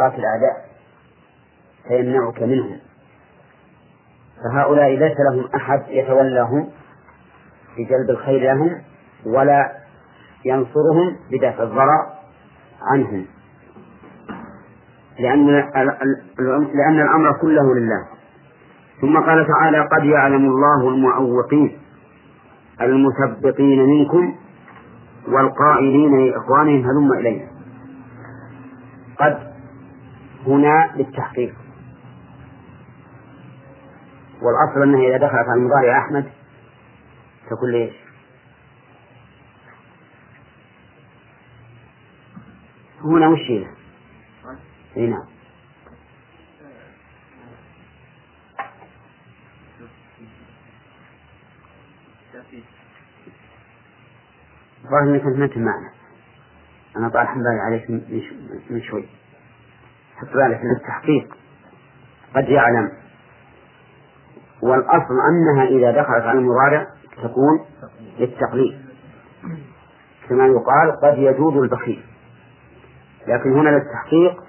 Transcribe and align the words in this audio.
مشقات 0.00 0.18
الأعداء 0.18 0.64
فيمنعك 1.88 2.42
منهم. 2.42 2.78
فهؤلاء 4.44 4.88
ليس 4.88 5.16
لهم 5.30 5.48
أحد 5.54 5.82
يتولاهم 5.88 6.68
في 7.76 7.84
جلب 7.84 8.10
الخير 8.10 8.54
لهم 8.54 8.82
ولا 9.26 9.72
ينصرهم 10.44 11.16
بدفع 11.30 11.62
الضرر 11.62 12.06
عنهم. 12.82 13.26
لأن 15.18 15.46
لأن 16.74 17.00
الأمر 17.00 17.32
كله 17.40 17.74
لله. 17.74 18.06
ثم 19.00 19.18
قال 19.20 19.46
تعالى 19.46 19.80
قد 19.80 20.04
يعلم 20.04 20.44
الله 20.46 20.88
المعوقين 20.88 21.78
المثبطين 22.80 23.84
منكم 23.84 24.34
والقائلين 25.28 26.26
لإخوانهم 26.26 26.84
هلم 26.84 27.12
إلينا. 27.12 27.46
قد 29.18 29.49
هنا 30.46 30.92
للتحقيق 30.96 31.54
والأصل 34.42 34.82
أنها 34.82 35.08
إذا 35.08 35.16
دخلت 35.16 35.48
على 35.48 35.54
المضارع 35.60 35.98
أحمد 35.98 36.30
تقول 37.50 37.72
ليش؟ 37.72 37.94
هنا 43.04 43.28
وش 43.28 43.40
هي؟ 43.40 43.66
إي 44.96 45.06
نعم 45.06 45.26
الظاهر 54.84 55.02
انك 55.02 55.42
انت 55.42 55.56
معنا 55.56 55.90
أنا 56.96 57.08
طال 57.08 57.26
بالي 57.26 57.60
عليك 57.60 57.90
من 58.70 58.82
شوي 58.82 59.08
حط 60.20 60.36
بالك 60.36 60.60
للتحقيق 60.64 61.36
قد 62.36 62.48
يعلم. 62.48 62.92
والأصل 64.62 65.14
أنها 65.30 65.64
إذا 65.64 65.90
دخلت 65.90 66.24
على 66.24 66.38
المضارع 66.38 66.86
تكون 67.22 67.66
للتقليد. 68.18 68.78
كما 70.28 70.46
يقال 70.46 71.00
قد 71.02 71.18
يجود 71.18 71.56
البخيل. 71.56 72.02
لكن 73.26 73.52
هنا 73.52 73.68
للتحقيق 73.68 74.42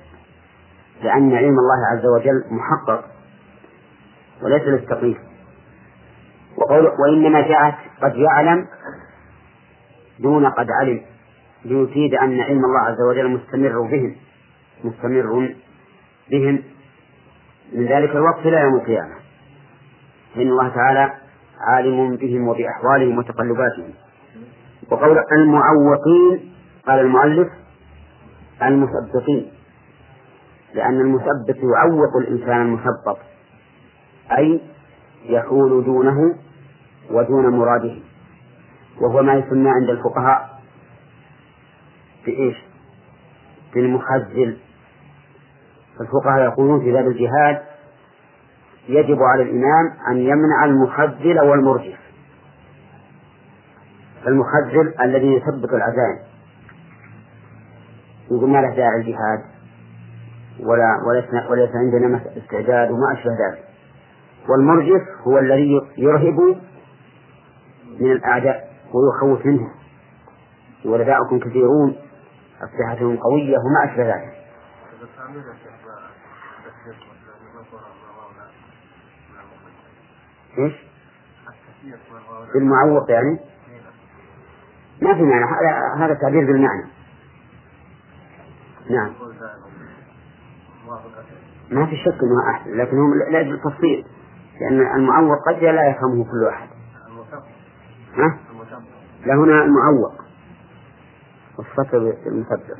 لأن 1.04 1.34
علم 1.34 1.56
الله 1.60 1.88
عز 1.92 2.06
وجل 2.06 2.44
محقق 2.52 3.06
وليس 4.42 4.64
للتقليد. 4.64 5.18
وقول 6.58 6.86
وإنما 6.86 7.42
جاءت 7.42 7.76
قد 8.02 8.16
يعلم 8.16 8.68
دون 10.20 10.46
قد 10.46 10.68
علم 10.72 11.02
ليفيد 11.66 12.14
أن 12.14 12.40
علم 12.40 12.66
الله 12.66 12.80
عز 12.80 13.02
وجل 13.10 13.30
مستمر 13.30 13.82
بهم. 13.82 14.16
مستمر 14.84 15.56
بهم. 16.32 16.64
من 17.74 17.86
ذلك 17.86 18.10
الوقت 18.10 18.40
إلى 18.40 18.58
يوم 18.58 18.76
القيامة. 18.76 19.16
فإن 20.36 20.48
الله 20.48 20.70
تعالى 20.70 21.14
عالم 21.68 22.16
بهم 22.16 22.48
وبأحوالهم 22.48 23.18
وتقلباتهم. 23.18 23.94
وقول 24.92 25.18
المعوقين 25.32 26.54
قال 26.88 27.00
المؤلف 27.00 27.48
المثبطين. 28.64 29.52
لأن 30.74 31.02
المثبت 31.02 31.58
يعوق 31.58 32.18
الإنسان 32.18 32.62
المثبط. 32.62 33.18
أي 34.38 34.62
يحول 35.26 35.84
دونه 35.86 36.36
ودون 37.12 37.48
مراده. 37.48 37.96
وهو 39.02 39.24
ما 39.24 39.34
يسمى 39.34 39.70
عند 39.70 39.90
الفقهاء 39.90 40.62
بإيش؟ 42.26 42.56
بالمخزل. 43.74 44.58
الفقهاء 46.02 46.44
يقولون 46.44 46.80
في 46.80 46.92
باب 46.92 47.08
الجهاد 47.08 47.62
يجب 48.90 49.24
على 49.24 49.44
الإمام 49.44 49.94
أن 50.12 50.18
يمنع 50.18 50.66
المخزل 50.66 51.40
والمرجف. 51.40 52.00
المخزل 54.28 54.94
الذي 55.02 55.34
يثبت 55.34 55.70
العزائم 55.74 56.20
يقول 58.32 58.50
ما 58.50 58.58
له 58.62 58.76
داعي 58.76 58.96
الجهاد 58.96 59.40
ولا 60.60 60.88
وليس 61.08 61.26
وليس 61.50 61.70
عندنا 61.76 62.22
استعداد 62.38 62.92
وما 62.92 63.14
أشبه 63.14 63.32
ذلك. 63.32 63.64
والمرجف 64.50 65.02
هو 65.28 65.40
الذي 65.40 65.82
يرهب 65.98 66.40
من 68.00 68.12
الأعداء 68.12 68.70
ويخوف 68.94 69.46
منهم. 69.46 69.72
ولداؤكم 70.86 71.40
كثيرون 71.40 71.96
أسلحتهم 72.64 73.18
قوية 73.18 73.58
وما 73.58 73.92
أشبه 73.92 74.04
ذلك. 74.04 74.41
إيش؟ 80.58 80.74
بالمعوق 82.54 83.12
يعني؟ 83.12 83.40
ما 85.02 85.14
في 85.14 85.22
معنى 85.22 85.46
هذا 85.98 86.14
تعبير 86.14 86.46
بالمعنى 86.46 86.84
نعم 88.90 89.14
ما 91.72 91.86
في 91.86 91.96
شك 91.96 92.24
إنه 92.24 92.50
احسن 92.52 92.78
لكن 92.78 92.98
هم 92.98 93.14
لا 93.32 93.42
بالتفصيل 93.42 94.06
لأن 94.62 94.96
المعوق 94.96 95.38
قد 95.48 95.64
لا 95.64 95.90
يفهمه 95.90 96.24
كل 96.32 96.48
أحد 96.48 96.68
ها؟ 98.18 98.40
لا 99.26 99.36
هنا 99.36 99.64
المعوق 99.64 100.14
والصفر 101.58 102.14
المثبت 102.26 102.78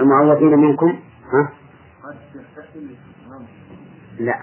المعوقين 0.00 0.58
منكم؟ 0.58 0.98
ها؟ 1.32 1.52
لا. 4.18 4.40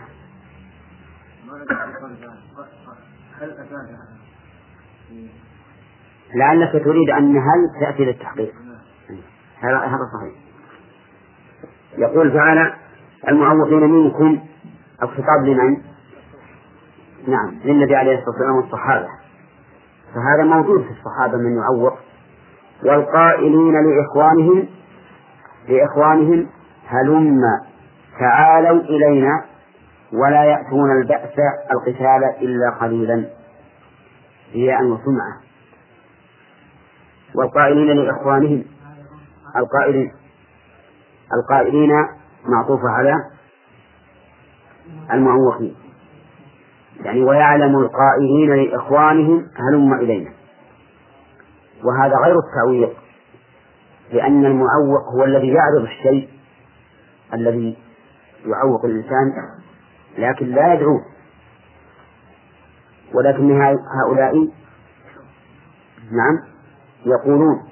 لعلك 6.36 6.84
تريد 6.84 7.10
أن 7.10 7.38
هل 7.38 7.80
تأتي 7.82 8.06
للتحقيق. 8.06 8.54
هذا 9.60 9.78
هذا 9.78 10.10
صحيح. 10.20 10.34
يقول 11.98 12.34
تعالى 12.34 12.74
المعوقين 13.28 13.90
منكم 13.90 14.40
الخطاب 15.04 15.46
لمن؟ 15.46 15.78
نعم 17.28 17.60
للنبي 17.66 17.96
عليه 17.96 18.12
الصلاة 18.12 18.30
والسلام 18.30 18.56
والصحابة. 18.56 19.08
فهذا 20.14 20.44
موجود 20.44 20.84
في 20.84 20.92
الصحابة 20.92 21.38
من 21.38 21.58
يعوق 21.58 21.98
والقائلين 22.84 23.74
لإخوانهم 23.74 24.68
لإخوانهم 25.68 26.48
هلم 26.88 27.42
تعالوا 28.20 28.82
إلينا 28.82 29.46
ولا 30.14 30.44
يأتون 30.44 30.92
البأس 31.02 31.36
القتال 31.72 32.24
إلا 32.42 32.70
قليلا. 32.82 33.26
رياء 34.54 34.84
وسمعة 34.84 35.38
والقائلين 37.36 37.98
لإخوانهم 37.98 38.64
القائلين 39.56 40.12
القائلين 41.34 41.92
معطوفة 42.46 42.90
على 42.90 43.14
المعوقين. 45.14 45.76
يعني 47.02 47.24
ويعلم 47.24 47.76
القائلين 47.76 48.54
لإخوانهم 48.56 49.48
هلم 49.56 49.94
إلينا. 49.94 50.30
وهذا 51.84 52.16
غير 52.26 52.36
التعويق 52.40 52.98
لأن 54.12 54.46
المعوق 54.46 55.08
هو 55.16 55.24
الذي 55.24 55.48
يعرض 55.48 55.82
الشيء 55.84 56.30
الذي 57.34 57.78
يعوق 58.46 58.86
الإنسان 58.86 59.34
لكن 60.18 60.46
لا 60.46 60.74
يدعوه 60.74 61.02
ولكن 63.14 63.62
هؤلاء 64.04 64.34
نعم 66.12 66.40
يقولون 67.06 67.64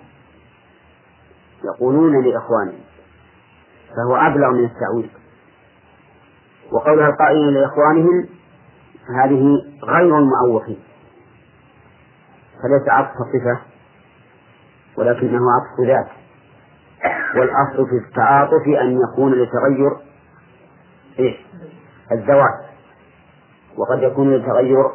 يقولون 1.64 2.24
لإخوانهم 2.26 2.80
فهو 3.96 4.16
أبلغ 4.16 4.52
من 4.52 4.66
التعويض 4.66 5.10
وقولها 6.72 7.08
القائلين 7.10 7.54
لإخوانهم 7.54 8.28
هذه 9.24 9.44
غير 9.84 10.18
المعوقين 10.20 10.80
فليس 12.64 12.90
عطف 12.90 13.12
صفة 13.12 13.62
ولكنه 14.98 15.40
عطف 15.52 15.88
ذات. 15.88 16.08
والأصل 17.36 17.90
في 17.90 18.08
التعاطف 18.08 18.68
أن 18.82 19.00
يكون 19.02 19.32
لتغير 19.32 19.98
إيش 21.20 21.36
الذوات 22.12 22.66
وقد 23.78 24.04
يكون 24.04 24.36
لتغير 24.36 24.86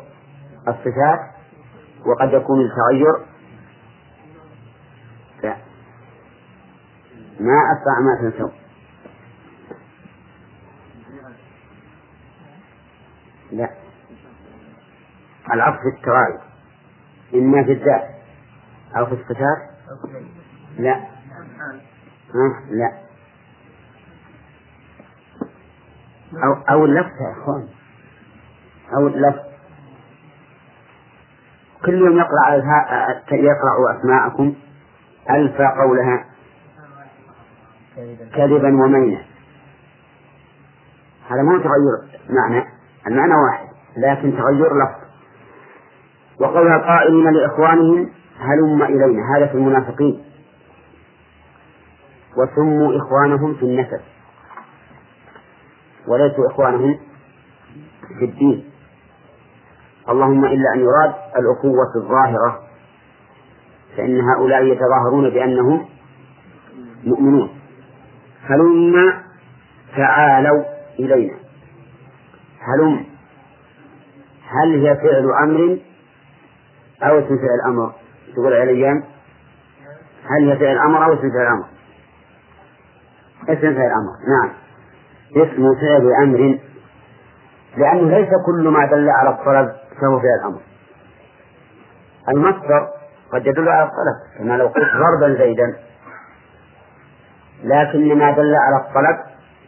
الصفات 0.68 1.20
وقد 2.06 2.32
يكون 2.32 2.66
لتغير 2.66 3.26
لا 5.42 5.56
ما 7.40 7.58
أسرع 7.72 8.00
ما 8.00 8.30
تنسوا. 8.30 8.50
لا. 13.52 13.70
العطف 15.52 15.80
التغاير. 15.96 16.40
إما 17.34 17.64
في 17.64 17.72
الذات. 17.72 18.10
أو 18.96 19.06
في 19.06 19.12
الصفات؟ 19.12 19.70
لا. 20.78 21.19
ها؟ 22.34 22.60
لا. 22.70 22.92
أو 26.44 26.52
أو 26.70 26.84
اللفظ 26.84 27.10
يا 27.20 27.42
إخوان. 27.42 27.68
أو 28.96 29.06
اللفظ 29.06 29.50
كل 31.84 31.94
يوم 31.94 32.18
يقرأ 32.18 32.54
يقرأ 33.32 33.98
أسماءكم 33.98 34.54
ألف 35.30 35.60
قولها. 35.60 36.24
كذبا 38.34 38.68
ومينا 38.84 39.24
هذا 41.30 41.42
مو 41.42 41.58
تغير 41.58 42.20
معنى. 42.30 42.64
المعنى 43.06 43.34
واحد 43.34 43.68
لكن 43.96 44.32
تغير 44.38 44.70
لفظ. 44.76 45.00
وقولها 46.40 46.78
قائلين 46.78 47.30
لإخوانهم 47.30 48.10
هلم 48.38 48.82
إلينا. 48.82 49.36
هذا 49.36 49.46
في 49.46 49.54
المنافقين. 49.54 50.29
وسموا 52.42 52.96
إخوانهم 52.96 53.54
في 53.54 53.62
النسب. 53.62 54.00
وليسوا 56.08 56.46
إخوانهم 56.50 56.98
في 58.18 58.24
الدين. 58.24 58.70
اللهم 60.08 60.44
إلا 60.44 60.74
أن 60.74 60.80
يراد 60.80 61.14
الأخوة 61.36 61.92
الظاهرة 61.96 62.60
فإن 63.96 64.20
هؤلاء 64.20 64.62
يتظاهرون 64.64 65.30
بأنهم 65.30 65.88
مؤمنون. 67.04 67.50
هلم 68.44 69.12
تعالوا 69.96 70.64
إلينا 70.98 71.34
هلم 72.60 73.04
هل 74.48 74.86
هي 74.86 74.96
فعل 74.96 75.30
أمر 75.42 75.78
أو 77.02 77.18
اسم 77.18 77.36
فعل 77.36 77.60
أمر؟ 77.72 77.92
تقول 78.34 78.52
عليان 78.54 79.02
هل 80.30 80.50
هي 80.50 80.58
فعل 80.58 80.78
أمر 80.78 81.04
أو 81.04 81.12
اسم 81.12 81.30
فعل 81.30 81.46
أمر؟ 81.46 81.66
اسم 83.48 83.74
فعل 83.74 83.90
أمر 83.90 84.12
نعم. 84.28 84.50
اسم 85.36 85.74
فعل 85.80 86.12
أمر. 86.22 86.58
لأنه 87.76 88.18
ليس 88.18 88.28
كل 88.46 88.68
ما 88.68 88.86
دل 88.86 89.08
على 89.10 89.30
الطلب 89.30 89.72
فهو 90.00 90.20
فعل 90.20 90.40
أمر. 90.44 90.60
المصدر 92.28 92.88
قد 93.32 93.46
يدل 93.46 93.68
على 93.68 93.82
الطلب 93.82 94.38
كما 94.38 94.56
لو 94.56 94.66
قلت 94.66 94.88
ضربا 94.94 95.38
زيدا. 95.38 95.76
لكن 97.64 98.18
ما 98.18 98.30
دل 98.30 98.54
على 98.54 98.76
الطلب 98.76 99.16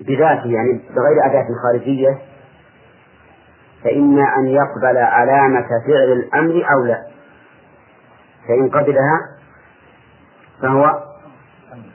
بذاته 0.00 0.46
يعني 0.46 0.80
بغير 0.96 1.26
أداة 1.26 1.46
خارجية 1.62 2.18
فإما 3.84 4.22
أن 4.38 4.46
يقبل 4.46 4.96
علامة 4.96 5.68
فعل 5.86 6.12
الأمر 6.12 6.66
أو 6.74 6.84
لا. 6.84 7.02
فإن 8.48 8.70
قبلها 8.70 9.20
فهو 10.62 11.02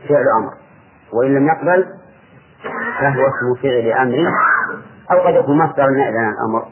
فعل 0.10 0.26
أمر. 0.38 0.67
وإن 1.14 1.36
لم 1.36 1.48
يقبل 1.48 1.86
فهو 3.00 3.22
اسم 3.28 3.62
فعل 3.64 3.92
أمر 3.92 4.32
أو 5.12 5.20
قد 5.28 5.34
يكون 5.36 5.58
مصدر 5.58 5.90
نائبا 5.90 6.20
عن 6.20 6.34
الأمر. 6.34 6.68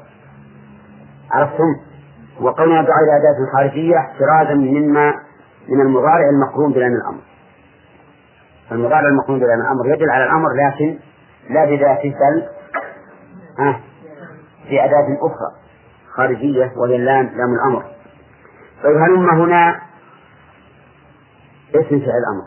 عرفتم؟ 1.32 1.76
وقولنا 2.42 2.82
بغير 2.82 3.18
أداة 3.18 3.52
خارجية 3.54 3.98
احترازا 3.98 4.54
مما 4.54 5.14
من 5.70 5.82
المضارع 5.82 6.30
المقرون 6.30 6.74
بلام 6.74 6.92
الأمر. 6.94 7.22
المضارع 8.72 9.08
المقرون 9.10 9.40
بلام 9.40 9.62
الأمر 9.62 9.86
يدل 9.94 10.10
على 10.10 10.24
الأمر 10.24 10.50
لكن 10.52 10.98
لا 11.50 11.66
بذاته 11.66 12.10
بل 12.20 12.48
في 14.70 14.86
أداة 14.86 15.18
أخرى 15.22 15.52
خارجية 16.16 16.72
وهي 16.78 16.96
اللام 16.96 17.26
لام 17.26 17.54
الأمر. 17.54 17.84
طيب 18.84 18.98
هلم 18.98 19.30
هنا 19.30 19.82
اسم 21.76 22.00
فعل 22.00 22.18
الأمر. 22.28 22.46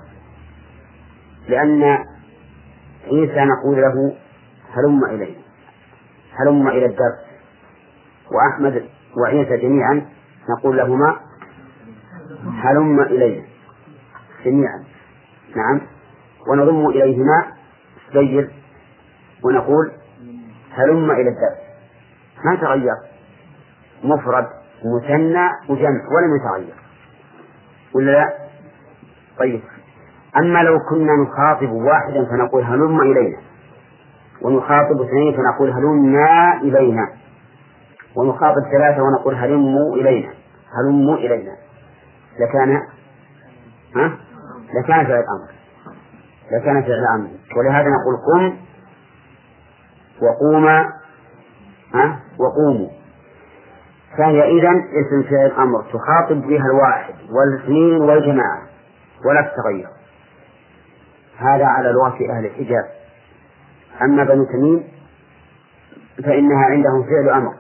لأن 1.49 1.83
عيسى 3.05 3.45
نقول 3.45 3.83
له 3.83 4.17
هلم 4.75 5.05
إلينا 5.05 5.39
هلم 6.41 6.69
إلى 6.69 6.87
الدرس 6.87 7.19
وأحمد 8.33 8.85
وعيسى 9.17 9.57
جميعا 9.57 10.07
نقول 10.51 10.77
لهما 10.77 11.17
هلم 12.63 13.01
إلينا 13.01 13.45
جميعا. 14.45 14.85
نعم. 15.57 15.81
ونضم 16.51 16.87
إليهما 16.87 17.53
سير 18.13 18.51
ونقول 19.45 19.93
هلم 20.73 21.11
إلى 21.11 21.29
الدرس 21.29 21.59
ما 22.45 22.57
تغير؟ 22.57 22.95
مفرد 24.05 24.47
مثنى 24.85 25.49
وجمع 25.69 26.01
ولم 26.15 26.37
يتغير. 26.37 26.75
ولا؟ 27.95 28.11
لا؟ 28.11 28.33
طيب. 29.39 29.61
أما 30.39 30.63
لو 30.63 30.79
كنا 30.91 31.13
نخاطب 31.17 31.71
واحدا 31.73 32.25
فنقول 32.31 32.63
هلم 32.63 33.01
إلينا 33.01 33.39
ونخاطب 34.43 35.01
اثنين 35.01 35.37
فنقول 35.37 35.71
هلمنا 35.71 36.61
إلينا 36.63 37.09
ونخاطب 38.17 38.63
ثلاثة 38.73 39.03
ونقول 39.03 39.35
هلموا 39.35 39.95
إلينا 39.95 40.33
هلموا 40.79 41.17
إلينا. 41.17 41.53
لكان 42.41 42.71
ها؟ 43.97 44.17
لكان 44.75 45.07
فعل 45.07 45.25
أمر 45.37 45.51
لكان 46.53 46.83
فعل 46.83 47.05
أمر 47.17 47.29
ولهذا 47.57 47.87
نقول 47.89 48.17
قم 48.27 48.57
وقوما 50.23 50.89
ها؟ 51.95 52.19
وقوموا. 52.39 52.89
فهي 54.19 54.43
إذا 54.59 54.71
اسم 54.71 55.23
فعل 55.31 55.51
أمر 55.63 55.83
تخاطب 55.83 56.41
بها 56.43 56.65
الواحد 56.73 57.15
والإثنين 57.31 58.01
والجماعة 58.01 58.63
ولا 59.25 59.43
تتغير. 59.43 59.98
هذا 61.39 61.65
على 61.65 61.89
لغة 61.93 62.39
أهل 62.39 62.47
الحجاز 62.47 62.85
أما 64.03 64.25
بنو 64.25 64.45
تميم 64.45 64.85
فإنها 66.25 66.65
عندهم 66.65 67.03
فعل 67.03 67.29
أمر. 67.29 67.55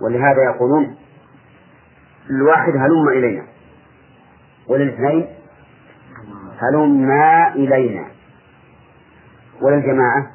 ولهذا 0.00 0.44
يقولون 0.44 0.96
الواحد 2.30 2.76
هلم 2.76 3.08
إلينا 3.08 3.42
وللاثنين 4.68 5.28
هلما 6.58 7.54
إلينا 7.54 8.04
وللجماعة 9.62 10.30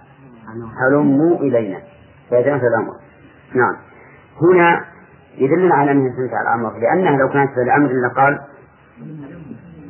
هلموا 0.82 1.38
إلينا. 1.38 1.82
فيتنفذ 2.30 2.66
الأمر. 2.66 2.94
نعم. 3.54 3.76
هنا 4.42 4.86
يدلنا 5.38 5.76
على 5.76 5.92
أنها 5.92 6.10
تنفع 6.10 6.42
الأمر 6.42 6.78
لأنها 6.80 7.18
لو 7.18 7.30
كانت 7.30 7.54
في 7.54 7.62
الأمر 7.62 7.90
لقال 8.08 8.40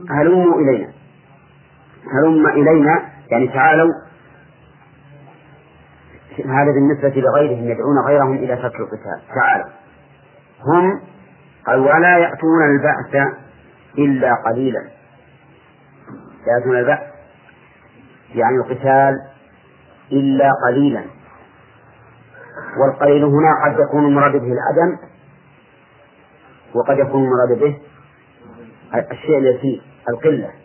هلموا 0.10 0.62
إلينا. 0.62 0.99
هلم 2.14 2.48
إلينا 2.48 3.10
يعني 3.32 3.48
تعالوا. 3.48 3.94
هذا 6.46 6.72
بالنسبة 6.72 7.22
لغيرهم 7.22 7.70
يدعون 7.70 8.00
غيرهم 8.08 8.36
إلى 8.36 8.56
ترك 8.56 8.76
القتال. 8.76 9.22
تعالوا. 9.36 9.70
هم 10.66 11.02
قال 11.68 11.80
ولا 11.80 12.18
يأتون 12.18 12.62
البأس 12.72 13.34
إلا 13.98 14.34
قليلا. 14.46 14.82
يأتون 16.48 16.78
البأس 16.78 17.00
يعني 18.36 18.58
القتال 18.58 19.14
إلا 20.12 20.52
قليلا. 20.68 21.04
والقليل 22.78 23.24
هنا 23.24 23.66
قد 23.66 23.80
يكون 23.80 24.06
المراد 24.06 24.32
به 24.32 24.54
العدم 24.54 24.98
وقد 26.76 27.00
يكون 27.00 27.24
المراد 27.24 27.60
به 27.60 27.78
الشيء 29.12 29.38
اليسير 29.38 29.82
القلة. 30.10 30.59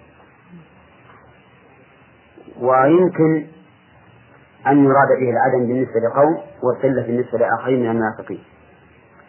ويمكن 2.60 3.46
أن 4.66 4.84
يراد 4.84 5.08
به 5.20 5.30
العدم 5.30 5.66
بالنسبة 5.66 6.00
لقوم 6.10 6.38
والقلة 6.62 7.02
بالنسبة 7.02 7.38
لآخرين 7.38 7.80
من 7.80 7.90
المنافقين. 7.90 8.40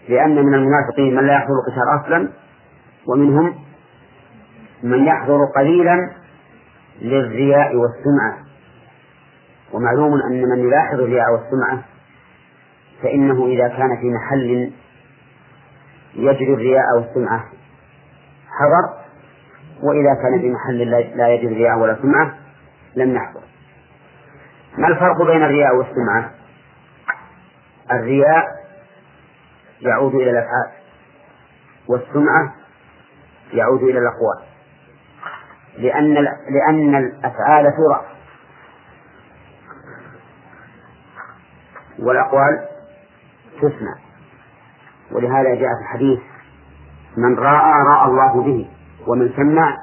لأن 0.10 0.46
من 0.46 0.54
المنافقين 0.54 1.16
من 1.16 1.26
لا 1.28 1.34
يحضر 1.34 1.54
القتال 1.54 2.02
أصلا 2.06 2.30
ومنهم 3.08 3.56
من 4.84 5.06
يحضر 5.06 5.40
قليلا 5.56 6.10
للرياء 7.02 7.76
والسمعة. 7.76 8.38
ومعلوم 9.74 10.14
أن 10.22 10.42
من 10.50 10.60
يلاحظ 10.60 11.00
الرياء 11.00 11.26
والسمعة 11.32 11.84
فإنه 13.04 13.46
إذا 13.46 13.68
كان 13.68 13.98
في 14.02 14.10
محل 14.10 14.72
يجري 16.16 16.54
الرياء 16.54 16.84
والسمعة 16.98 17.44
حضر 18.60 18.94
وإذا 19.84 20.14
كان 20.22 20.40
في 20.42 20.50
محل 20.50 20.78
لا 21.18 21.28
يجري 21.30 21.48
الرياء 21.54 21.78
ولا 21.80 21.98
سمعة 22.02 22.34
لم 22.96 23.16
يحضر 23.16 23.42
ما 24.78 24.88
الفرق 24.88 25.18
بين 25.18 25.44
الرياء 25.44 25.76
والسمعة؟ 25.76 26.32
الرياء 27.92 28.46
يعود 29.82 30.16
إلى 30.16 30.30
الأفعال 30.32 30.72
والسمعة 31.88 32.54
يعود 33.54 33.84
إلى 33.84 34.00
الأقوال. 34.00 34.40
لأن 35.78 36.14
لأن 36.50 36.96
الأفعال 36.96 37.64
ترى. 37.64 38.06
والأقوال 42.00 42.68
تسمع. 43.58 43.96
ولهذا 45.12 45.56
جاء 45.56 45.70
في 45.76 45.82
الحديث 45.82 46.20
من 47.18 47.40
رأى 47.40 47.74
رأى 47.88 48.06
الله 48.08 48.42
به 48.44 48.70
ومن 49.08 49.34
سمع 49.36 49.78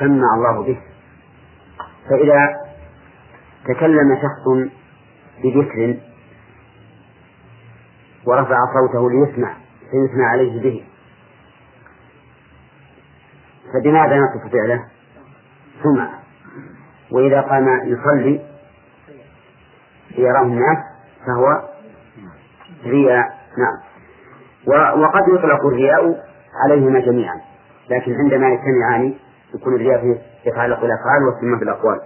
سمع 0.00 0.34
الله 0.34 0.62
به. 0.62 0.89
فإذا 2.10 2.56
تكلم 3.64 4.16
شخص 4.16 4.70
بذكر 5.44 5.96
ورفع 8.26 8.56
صوته 8.74 9.10
ليسمع 9.10 9.54
فيثنى 9.90 10.24
عليه 10.24 10.62
به 10.62 10.84
فبماذا 13.72 14.16
نصف 14.16 14.52
فعله؟ 14.52 14.84
سمع 15.82 16.10
وإذا 17.10 17.40
قام 17.40 17.68
يصلي 17.84 18.40
ليراه 20.18 20.42
الناس 20.42 20.78
فهو 21.26 21.68
رياء 22.84 23.40
نعم 23.58 23.78
وقد 25.02 25.28
يطلق 25.28 25.66
الرياء 25.66 26.24
عليهما 26.64 27.00
جميعا 27.00 27.40
لكن 27.90 28.14
عندما 28.14 28.48
يجتمعان 28.48 29.14
يكون 29.54 29.74
الرياء 29.74 30.22
يتعلق 30.46 30.80
بالأفعال 30.80 31.22
والسمة 31.22 31.58
بالأقوال. 31.58 32.00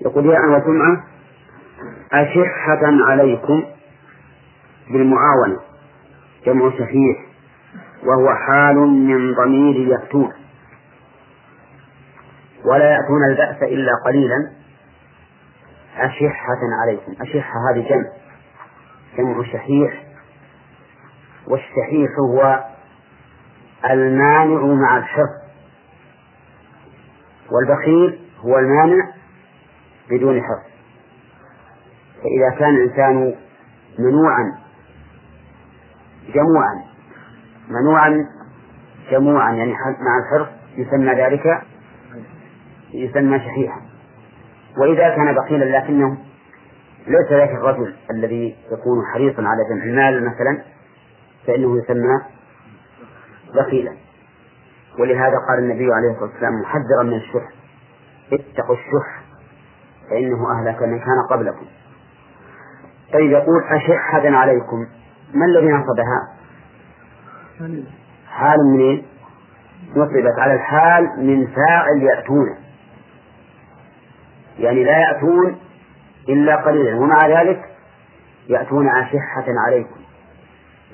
يقول 0.00 0.26
رياء 0.26 0.40
وسمعة 0.48 1.04
أشحة 2.12 2.80
عليكم 2.82 3.64
بالمعاونة. 4.90 5.60
جمع 6.46 6.70
شحيح 6.70 7.26
وهو 8.04 8.34
حال 8.34 8.76
من 8.76 9.34
ضمير 9.34 9.88
يأتون. 9.88 10.32
ولا 12.64 12.90
يأتون 12.90 13.24
البأس 13.30 13.62
إلا 13.62 13.92
قليلا. 14.06 14.50
أشحة 15.96 16.60
عليكم. 16.82 17.12
أشحة 17.20 17.54
هذه 17.70 17.88
جمع. 17.88 18.10
جمع 19.18 19.42
شحيح 19.42 20.06
والشحيح 21.48 22.10
هو 22.18 22.64
المانع 23.90 24.64
مع 24.66 24.96
الحرص. 24.98 25.39
والبخيل 27.50 28.20
هو 28.40 28.58
المانع 28.58 29.12
بدون 30.10 30.42
حرص 30.42 30.70
فإذا 32.22 32.58
كان 32.58 32.76
الإنسان 32.76 33.34
منوعا 33.98 34.58
جموعا 36.34 36.84
منوعا 37.68 38.26
جموعا 39.10 39.52
يعني 39.52 39.72
مع 39.72 40.18
الحرص 40.18 40.48
يسمى 40.76 41.14
ذلك 41.14 41.62
يسمى 42.94 43.38
شحيحا. 43.38 43.80
وإذا 44.78 45.16
كان 45.16 45.34
بخيلا 45.34 45.78
لكنه 45.78 46.18
ليس 47.06 47.30
ذاك 47.30 47.50
الرجل 47.50 47.94
الذي 48.10 48.56
يكون 48.72 49.06
حريصا 49.14 49.42
على 49.42 49.62
جمع 49.70 49.84
المال 49.84 50.26
مثلا 50.26 50.62
فإنه 51.46 51.78
يسمى 51.78 52.20
بخيلا. 53.54 53.92
ولهذا 55.00 55.36
قال 55.48 55.58
النبي 55.58 55.92
عليه 55.92 56.10
الصلاة 56.10 56.30
والسلام 56.30 56.60
محذرا 56.60 57.02
من 57.02 57.14
الشح. 57.14 57.48
اتقوا 58.32 58.74
الشح 58.74 59.22
فإنه 60.10 60.52
أهلك 60.52 60.82
من 60.82 60.98
كان 60.98 61.26
قبلكم. 61.30 61.66
طيب 63.12 63.30
يقول 63.30 63.64
أشحة 63.64 64.30
عليكم 64.36 64.86
ما 65.34 65.46
الذي 65.46 65.72
نصبها؟ 65.72 66.28
حال 68.28 68.58
منين؟ 68.72 69.06
نصبت 69.96 70.38
على 70.38 70.54
الحال 70.54 71.04
من 71.26 71.46
فاعل 71.46 72.02
يأتون. 72.02 72.56
يعني 74.58 74.84
لا 74.84 74.98
يأتون 74.98 75.58
إلا 76.28 76.56
قليلا 76.56 76.96
ومع 76.96 77.26
ذلك 77.26 77.64
يأتون 78.48 78.88
أشحة 78.88 79.44
عليكم. 79.66 80.00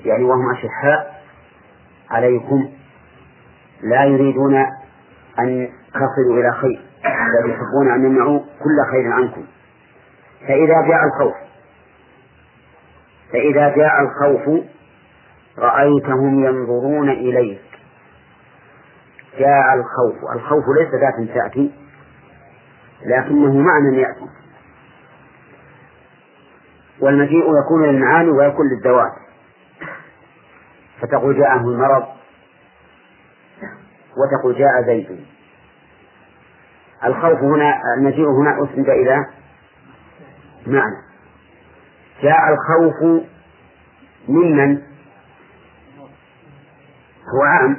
يعني 0.05 0.23
وهم 0.23 0.51
أشحاء 0.51 1.21
عليكم. 2.11 2.69
لا 3.81 4.03
يريدون 4.03 4.55
أن 5.39 5.69
تصلوا 5.89 6.39
إلى 6.39 6.51
خير 6.51 6.81
بل 7.43 7.49
يحبون 7.49 7.91
أن 7.93 8.05
يمنعوا 8.05 8.39
كل 8.39 8.91
خير 8.91 9.11
عنكم. 9.11 9.45
فإذا 10.47 10.81
جاء 10.87 11.05
الخوف 11.05 11.35
فإذا 13.33 13.75
جاء 13.75 13.93
الخوف 14.01 14.63
رأيتهم 15.57 16.45
ينظرون 16.45 17.09
إليك. 17.09 17.61
جاء 19.39 19.73
الخوف 19.73 20.31
الخوف 20.35 20.63
ليس 20.79 20.89
ذات 20.93 21.35
تأتي 21.35 21.71
لكنه 23.05 23.57
معنى 23.57 24.01
يأتي. 24.01 24.27
والمجيء 27.01 27.45
يكون 27.65 27.85
للمعاني 27.85 28.29
ويكون 28.29 28.65
للذوات 28.69 29.13
فتقول 31.01 31.37
جاءه 31.39 31.59
المرض 31.61 32.03
وتقول 34.17 34.57
جاء 34.57 34.83
زيد. 34.85 35.25
الخوف 37.05 37.39
هنا 37.39 37.81
المجيء 37.97 38.29
هنا 38.29 38.63
أسند 38.63 38.89
إلى 38.89 39.25
معنى. 40.67 40.97
جاء 42.21 42.53
الخوف 42.53 43.23
ممن؟ 44.27 44.81
هو 47.35 47.43
عام. 47.43 47.77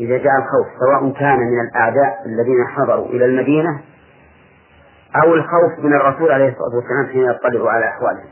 إذا 0.00 0.16
جاء 0.16 0.32
الخوف 0.38 0.66
سواء 0.80 1.12
كان 1.12 1.38
من 1.38 1.60
الأعداء 1.60 2.26
الذين 2.26 2.66
حضروا 2.66 3.06
إلى 3.06 3.24
المدينة 3.24 3.80
أو 5.22 5.34
الخوف 5.34 5.78
من 5.78 5.94
الرسول 5.94 6.32
عليه 6.32 6.48
الصلاة 6.48 6.76
والسلام 6.76 7.06
حين 7.12 7.30
يطلع 7.30 7.70
على 7.70 7.88
أحوالهم 7.88 8.28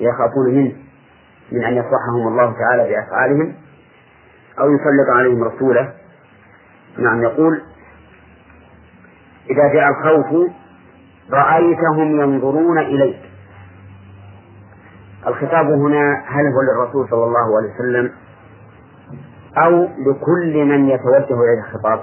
يخافون 0.00 0.54
منه 0.54 0.72
من 1.52 1.64
أن 1.64 1.74
يصحهم 1.74 2.28
الله 2.28 2.52
تعالى 2.58 2.94
بأفعالهم. 2.94 3.54
أو 4.60 4.72
يسلط 4.72 5.16
عليهم 5.16 5.44
رسوله. 5.44 5.92
نعم 6.98 7.22
يقول 7.22 7.62
إذا 9.50 9.72
جاء 9.72 9.88
الخوف 9.90 10.50
رأيتهم 11.30 12.20
ينظرون 12.20 12.78
إليك. 12.78 13.20
الخطاب 15.26 15.66
هنا 15.66 16.22
هل 16.26 16.46
هو 16.46 16.62
للرسول 16.62 17.08
صلى 17.10 17.24
الله 17.24 17.56
عليه 17.58 17.74
وسلم 17.74 18.12
أو 19.56 19.88
لكل 19.98 20.64
من 20.64 20.88
يتوجه 20.88 21.34
إليه 21.42 21.60
الخطاب؟ 21.66 22.00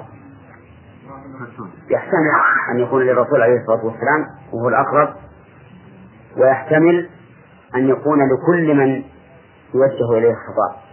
يحتمل 1.90 2.32
أن 2.72 2.80
يكون 2.80 3.02
للرسول 3.02 3.42
عليه 3.42 3.60
الصلاة 3.62 3.86
والسلام 3.86 4.26
وهو 4.54 4.70
الأقرب 4.70 5.16
ويحتمل 6.38 7.10
أن 7.76 7.90
يكون 7.90 8.20
لكل 8.34 8.76
من 8.76 9.04
يوجه 9.74 10.18
إليه 10.18 10.32
الخطاب. 10.32 10.89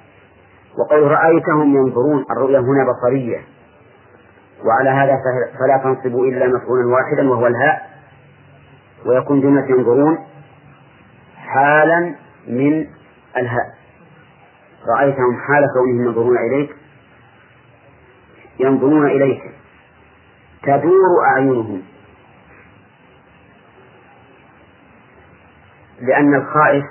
وقول 0.78 1.10
رأيتهم 1.10 1.76
ينظرون 1.76 2.24
الرؤيا 2.30 2.58
هنا 2.58 2.86
بصرية. 2.92 3.38
وعلى 4.64 4.90
هذا 4.90 5.12
فلا 5.58 5.76
تنصب 5.82 6.18
إلا 6.18 6.46
مفعولا 6.46 6.86
واحدا 6.86 7.30
وهو 7.30 7.46
الهاء. 7.46 7.90
ويكون 9.06 9.40
جملة 9.40 9.66
ينظرون 9.70 10.18
حالا 11.36 12.14
من 12.48 12.86
الهاء. 13.36 13.66
رأيتهم 14.98 15.36
حال 15.36 15.64
كونهم 15.74 16.06
ينظرون 16.06 16.38
إليك. 16.38 16.76
ينظرون 18.60 19.06
إليك. 19.06 19.42
تدور 20.62 21.24
أعينهم. 21.32 21.82
لأن 26.00 26.34
الخائف 26.34 26.84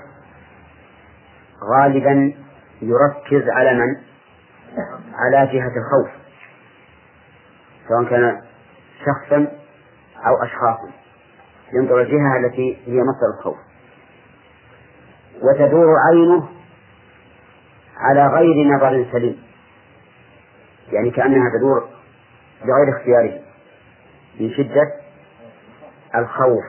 غالبا 1.64 2.45
يركز 2.82 3.50
على 3.50 3.74
من؟ 3.74 3.96
على 5.14 5.52
جهة 5.54 5.72
الخوف. 5.78 6.10
سواء 7.88 8.10
كان 8.10 8.42
شخصا 9.06 9.48
أو 10.28 10.44
أشخاصا. 10.44 10.92
ينظر 11.74 12.02
الجهة 12.02 12.38
التي 12.38 12.78
هي 12.86 13.02
مصدر 13.02 13.38
الخوف. 13.38 13.58
وتدور 15.42 15.96
عينه 16.10 16.50
على 17.98 18.28
غير 18.28 18.76
نظر 18.76 19.06
سليم. 19.12 19.44
يعني 20.92 21.12
كأنها 21.12 21.50
تدور 21.58 21.90
بغير 22.62 22.98
اختياره. 22.98 23.42
من 24.40 24.52
شدة 24.52 24.92
الخوف. 26.16 26.64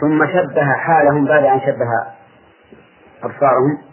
ثم 0.00 0.26
شبه 0.26 0.72
حالهم 0.72 1.24
بعد 1.24 1.44
أن 1.44 1.60
شبه 1.60 1.86
أبصارهم. 3.22 3.87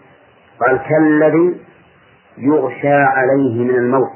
قال 0.59 0.77
كالذي 0.89 1.65
يغشى 2.38 2.93
عليه 2.93 3.63
من 3.63 3.75
الموت. 3.75 4.12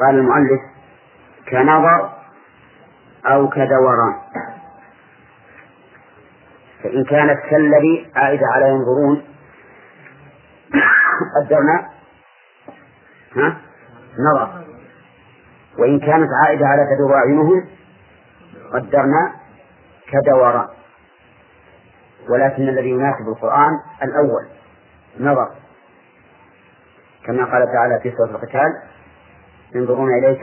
قال 0.00 0.14
المؤلف 0.14 0.60
كنظر 1.50 2.10
أو 3.26 3.48
كدوران. 3.48 4.14
فإن 6.82 7.04
كانت 7.04 7.40
كالذي 7.50 8.10
عائدة 8.16 8.46
على 8.54 8.68
ينظرون. 8.68 9.22
قدرنا. 11.36 11.90
ها؟ 13.36 13.56
نظر. 14.18 14.64
وإن 15.78 16.00
كانت 16.00 16.28
عائدة 16.44 16.66
على 16.66 16.82
تدور 16.96 17.14
أعينهم 17.16 17.66
قدرنا 18.72 19.32
كدوران. 20.12 20.68
ولكن 22.28 22.68
الذي 22.68 22.90
يناسب 22.90 23.28
القرآن 23.28 23.72
الأول. 24.02 24.59
نظر. 25.18 25.48
كما 27.24 27.44
قال 27.44 27.72
تعالى 27.72 28.00
في 28.02 28.16
سورة 28.16 28.30
القتال 28.30 28.82
ينظرون 29.74 30.08
إليك 30.18 30.42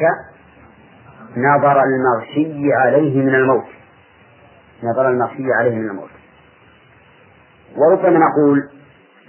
نظر 1.38 1.84
المغشي 1.84 2.74
عليه 2.74 3.22
من 3.22 3.36
الموت. 3.36 3.66
نظر 4.84 5.10
المغشي 5.10 5.54
عليه 5.60 5.76
من 5.76 5.90
الموت. 5.90 6.10
وربما 7.78 8.20
نقول 8.20 8.70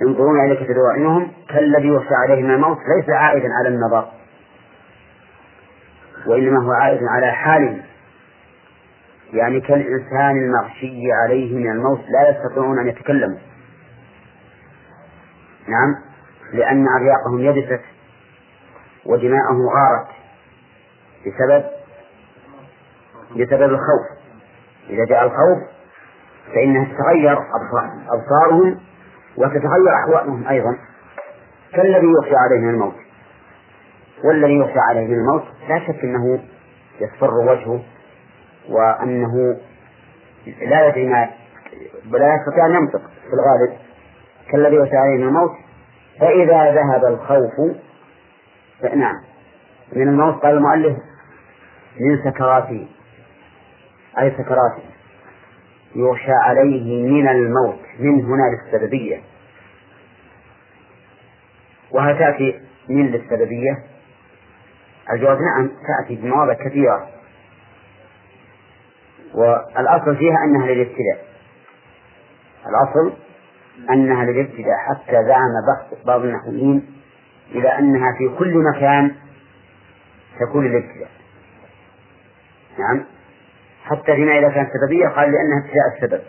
ينظرون 0.00 0.40
إليك 0.44 0.68
تدور 0.68 1.28
كالذي 1.48 1.88
يخشى 1.88 2.14
عليه 2.14 2.42
من 2.42 2.50
الموت 2.50 2.78
ليس 2.78 3.10
عائدا 3.10 3.48
على 3.58 3.68
النظر. 3.68 4.08
وإنما 6.26 6.64
هو 6.64 6.72
عائد 6.72 7.00
على 7.04 7.32
حاله 7.32 7.82
يعني 9.32 9.60
كالإنسان 9.60 10.36
المغشي 10.36 11.12
عليه 11.12 11.56
من 11.56 11.70
الموت 11.70 12.00
لا 12.08 12.30
يستطيعون 12.30 12.78
أن 12.78 12.88
يتكلموا. 12.88 13.38
نعم. 15.68 15.94
لأن 16.52 16.86
أرياقهم 16.88 17.40
يبست 17.40 17.80
ودماءهم 19.06 19.66
غارت 19.68 20.08
بسبب 21.26 21.64
بسبب 23.30 23.62
الخوف. 23.62 24.06
إذا 24.90 25.04
جاء 25.04 25.24
الخوف 25.24 25.58
فإنها 26.54 26.84
تتغير 26.84 27.38
أبصارهم 28.12 28.80
وتتغير 29.36 29.94
أحوالهم 29.94 30.48
أيضا. 30.48 30.78
كالذي 31.72 32.06
يخشى 32.18 32.36
عليه 32.36 32.58
من 32.58 32.70
الموت 32.70 32.94
والذي 34.24 34.58
يخشى 34.58 34.78
عليه 34.78 35.06
من 35.06 35.14
الموت 35.14 35.44
لا 35.68 35.78
شك 35.78 36.04
أنه 36.04 36.40
يصفر 37.00 37.34
وجهه 37.34 37.82
وأنه 38.68 39.56
لا 40.46 40.88
يدري 40.88 41.08
ما 41.08 41.28
ولا 42.12 42.34
يستطيع 42.34 42.66
أن 42.66 42.74
ينطق 42.74 43.00
في 43.00 43.34
الغالب. 43.34 43.78
كالذي 44.52 44.76
عليه 44.76 45.16
من 45.18 45.28
الموت. 45.28 45.56
فإذا 46.20 46.72
ذهب 46.72 47.04
الخوف 47.04 47.76
نعم 48.94 49.22
من 49.92 50.08
الموت 50.08 50.42
قال 50.42 50.54
المؤلف 50.56 50.96
من 52.00 52.24
سكراته 52.24 52.88
أي 54.18 54.30
سكراته 54.30 54.82
يغشى 55.96 56.32
عليه 56.32 57.02
من 57.06 57.28
الموت 57.28 57.80
من 57.98 58.24
هنا 58.24 58.42
للسببية 58.56 59.20
وهل 61.90 62.18
تأتي 62.18 62.60
من 62.88 63.06
للسببية؟ 63.06 63.84
الجواب 65.12 65.38
نعم 65.38 65.68
تأتي 65.68 66.16
بمواضع 66.16 66.54
كثيرة. 66.54 67.08
والأصل 69.34 70.16
فيها 70.16 70.36
أنها 70.44 70.66
للابتداء 70.66 71.24
الأصل 72.66 73.12
أنها 73.90 74.24
للابتداء 74.24 74.76
حتى 74.88 75.12
زعم 75.12 75.52
بعض 76.06 76.20
النحويين 76.24 76.86
إلى 77.50 77.78
أنها 77.78 78.12
في 78.18 78.28
كل 78.38 78.54
مكان 78.74 79.14
تكون 80.40 80.66
للابتداء. 80.66 81.10
نعم. 82.78 83.04
حتى 83.84 84.14
فيما 84.16 84.38
إذا 84.38 84.48
كانت 84.48 84.70
سببية 84.70 85.08
قال 85.08 85.32
لأنها 85.32 85.58
ابتداء 85.64 85.96
السبب. 85.96 86.22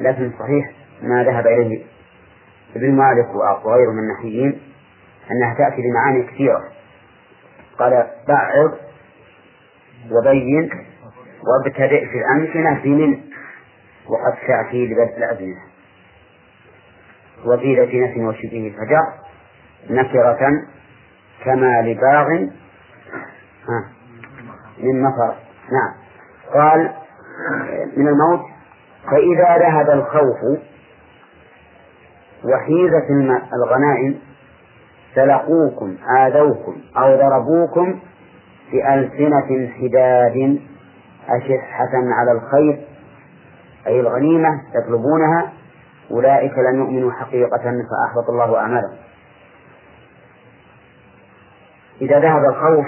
لكن 0.00 0.32
صحيح 0.38 0.70
ما 1.02 1.24
ذهب 1.24 1.46
إليه 1.46 1.84
ابن 2.76 2.94
مالك 2.94 3.34
وغيره 3.64 3.90
من 3.90 3.98
النحويين 3.98 4.60
أنها 5.30 5.54
تأتي 5.54 5.82
بمعاني 5.82 6.22
كثيرة. 6.22 6.68
قال 7.78 8.06
بعض 8.28 8.70
وبين 10.10 10.70
وابتدئ 11.42 12.06
في 12.06 12.18
الأمكنة 12.18 12.82
في 12.82 12.88
من 12.88 13.20
وقد 14.08 14.34
تأتي 14.46 14.86
لبدء 14.86 15.16
الأزمنة 15.16 15.69
وقيل 17.44 17.86
في 17.88 18.00
نفي 18.00 18.24
وشبه 18.24 18.66
الفجر 18.66 19.02
نكرة 19.90 20.38
كما 21.44 21.82
لباغ. 21.82 22.28
من 24.78 25.02
مطر. 25.02 25.34
نعم. 25.72 25.94
قال 26.54 26.90
من 27.96 28.08
الموت 28.08 28.40
فإذا 29.10 29.58
ذهب 29.58 29.90
الخوف 29.90 30.60
وحيزت 32.44 33.10
الغنائم 33.54 34.18
سلقوكم 35.14 35.96
آذوكم 36.18 36.76
أو 36.96 37.16
ضربوكم 37.16 38.00
بألسنة 38.72 39.68
حداد 39.80 40.60
أشحة 41.28 41.90
على 41.92 42.32
الخير 42.32 42.86
أي 43.86 44.00
الغنيمة 44.00 44.48
يطلبونها 44.74 45.52
أولئك 46.10 46.52
لم 46.58 46.80
يؤمنوا 46.80 47.12
حقيقة 47.12 47.62
فأحبط 47.62 48.30
الله 48.30 48.58
أعمالهم. 48.58 48.96
إذا 52.00 52.20
ذهب 52.20 52.44
الخوف 52.44 52.86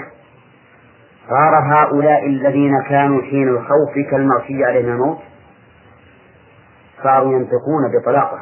صار 1.29 1.73
هؤلاء 1.73 2.25
الذين 2.25 2.81
كانوا 2.89 3.21
حين 3.21 3.47
الخوف 3.47 3.93
كالمغشي 4.11 4.65
عليهم 4.65 4.89
الموت 4.89 5.19
صاروا 7.03 7.33
ينطقون 7.33 7.91
بطلاقة. 8.01 8.39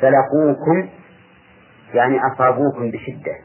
سلقوكم 0.00 0.88
يعني 1.94 2.20
أصابوكم 2.26 2.90
بشدة. 2.90 3.36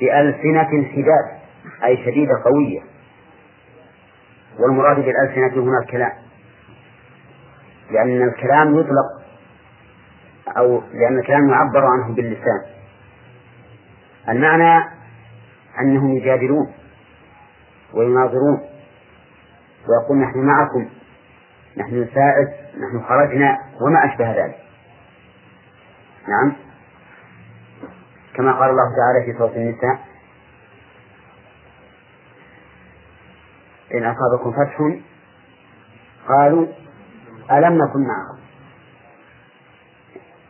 بألسنة 0.00 0.88
حداد 0.88 1.40
أي 1.84 1.96
شديدة 1.96 2.42
قوية. 2.44 2.80
والمراد 4.58 4.96
بالألسنة 4.96 5.62
هنا 5.62 5.78
الكلام. 5.78 6.23
لأن 7.90 8.28
الكلام 8.28 8.80
يطلق 8.80 9.24
أو 10.58 10.82
لأن 10.92 11.18
الكلام 11.18 11.48
يعبر 11.50 11.86
عنه 11.86 12.14
باللسان. 12.14 12.62
المعنى 14.28 14.84
أنهم 15.80 16.16
يجادلون 16.16 16.72
ويناظرون 17.94 18.60
ويقول 19.88 20.18
نحن 20.18 20.38
معكم 20.38 20.88
نحن 21.76 22.02
نساعد 22.02 22.48
نحن 22.74 23.04
خرجنا 23.08 23.58
وما 23.80 24.04
أشبه 24.04 24.44
ذلك. 24.44 24.58
نعم. 26.28 26.52
كما 28.34 28.52
قال 28.52 28.70
الله 28.70 28.96
تعالى 28.96 29.32
في 29.32 29.38
سورة 29.38 29.56
النساء 29.56 29.98
إن 33.94 34.04
أصابكم 34.04 34.52
فتح 34.52 34.78
قالوا 36.28 36.66
ألم 37.52 37.74
نكن 37.74 38.00
معكم؟ 38.06 38.38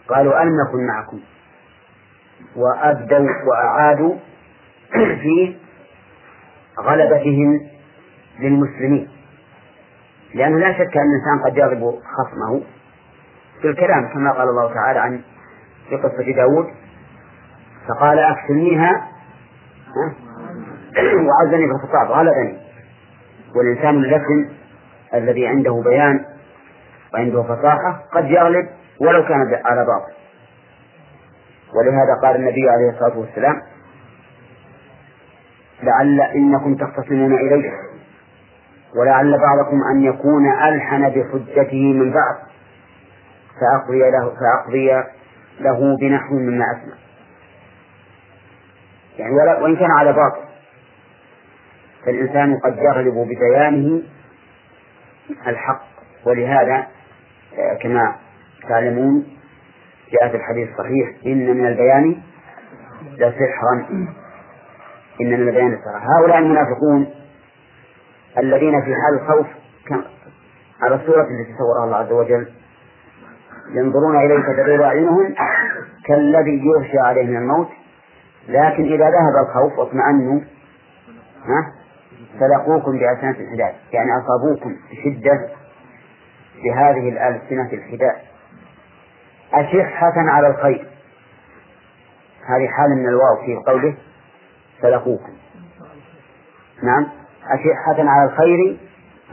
قالوا 0.08 0.42
ألم 0.42 0.52
نكن 0.60 0.86
معكم؟ 0.86 1.20
وأبدوا 2.56 3.28
وأعادوا 3.46 4.14
في 5.22 5.56
غلبتهم 6.80 7.60
للمسلمين. 8.40 9.08
لأنه 10.34 10.58
لا 10.58 10.72
شك 10.72 10.96
أن 10.96 11.02
الإنسان 11.02 11.46
قد 11.46 11.56
يغلب 11.56 11.98
خصمه 12.16 12.62
في 13.62 13.68
الكلام 13.68 14.08
كما 14.14 14.32
قال 14.32 14.48
الله 14.48 14.74
تعالى 14.74 14.98
عن 14.98 15.20
في 15.88 15.96
قصة 15.96 16.32
داود 16.36 16.66
فقال 17.88 18.18
أكفنيها 18.18 19.08
وعزني 21.26 21.66
في 21.66 21.72
الخطاب 21.72 22.10
غلبني. 22.10 22.58
والإنسان 23.56 23.94
اللسن 23.94 24.48
الذي 25.14 25.46
عنده 25.46 25.82
بيان 25.84 26.33
وعنده 27.14 27.42
فصاحة 27.42 28.04
قد 28.12 28.30
يغلب 28.30 28.68
ولو 29.00 29.24
كان 29.24 29.60
على 29.64 29.84
باطل. 29.84 30.12
ولهذا 31.74 32.20
قال 32.22 32.36
النبي 32.36 32.70
عليه 32.70 32.90
الصلاة 32.90 33.18
والسلام 33.18 33.62
لعل 35.82 36.20
إنكم 36.20 36.74
تختصمون 36.74 37.34
إليه 37.34 37.70
ولعل 38.96 39.38
بعضكم 39.38 39.80
أن 39.94 40.04
يكون 40.04 40.52
ألحن 40.52 41.08
بحجته 41.08 41.92
من 41.92 42.12
بعض 42.12 42.36
فأقضي 43.60 44.10
له 44.10 44.32
فأقضي 44.40 44.90
له 45.60 45.96
بنحو 46.00 46.34
مما 46.34 46.64
أسمع. 46.64 46.94
يعني 49.18 49.62
وإن 49.62 49.76
كان 49.76 49.90
على 49.90 50.12
باطل 50.12 50.44
فالإنسان 52.06 52.58
قد 52.58 52.78
يغلب 52.78 53.14
ببيانه 53.14 54.02
الحق 55.46 55.84
ولهذا 56.26 56.86
كما 57.82 58.14
تعلمون 58.68 59.26
جاء 60.12 60.30
في 60.30 60.36
الحديث 60.36 60.68
الصحيح 60.68 61.08
إن 61.26 61.56
من 61.56 61.66
البيان 61.66 62.22
لسحرا. 63.18 63.86
إن 65.20 65.26
من 65.40 65.48
البيان 65.48 65.72
لسحرا. 65.72 66.00
هؤلاء 66.18 66.38
المنافقون 66.38 67.10
الذين 68.38 68.82
في 68.82 68.94
حال 68.94 69.14
الخوف 69.22 69.46
على 70.82 70.94
الصورة 70.94 71.22
التي 71.22 71.54
صورها 71.58 71.84
الله 71.84 71.96
عز 71.96 72.12
وجل. 72.12 72.48
ينظرون 73.70 74.16
إليك 74.16 74.46
تدور 74.46 74.84
أعينهم 74.84 75.34
كالذي 76.06 76.62
يغشى 76.66 76.98
عليه 76.98 77.26
من 77.26 77.36
الموت. 77.36 77.68
لكن 78.48 78.84
إذا 78.84 79.10
ذهب 79.10 79.46
الخوف 79.48 79.78
واطمأنوا 79.78 80.40
ها؟ 81.44 81.72
سلقوكم 82.40 82.98
بألسنة 82.98 83.30
الحداد. 83.30 83.74
يعني 83.92 84.10
أصابوكم 84.18 84.76
بشدة. 84.90 85.48
بهذه 86.62 87.08
الألسنة 87.08 87.72
الحداد 87.72 88.16
أشحة 89.52 90.12
على 90.16 90.46
الخير. 90.48 90.86
هذه 92.46 92.68
حال 92.68 92.90
من 92.98 93.08
الواو 93.08 93.36
في 93.46 93.70
قوله 93.70 93.96
سلقوكم 94.82 95.32
نعم. 96.82 97.06
أشحة 97.44 98.08
على 98.08 98.30
الخير 98.30 98.78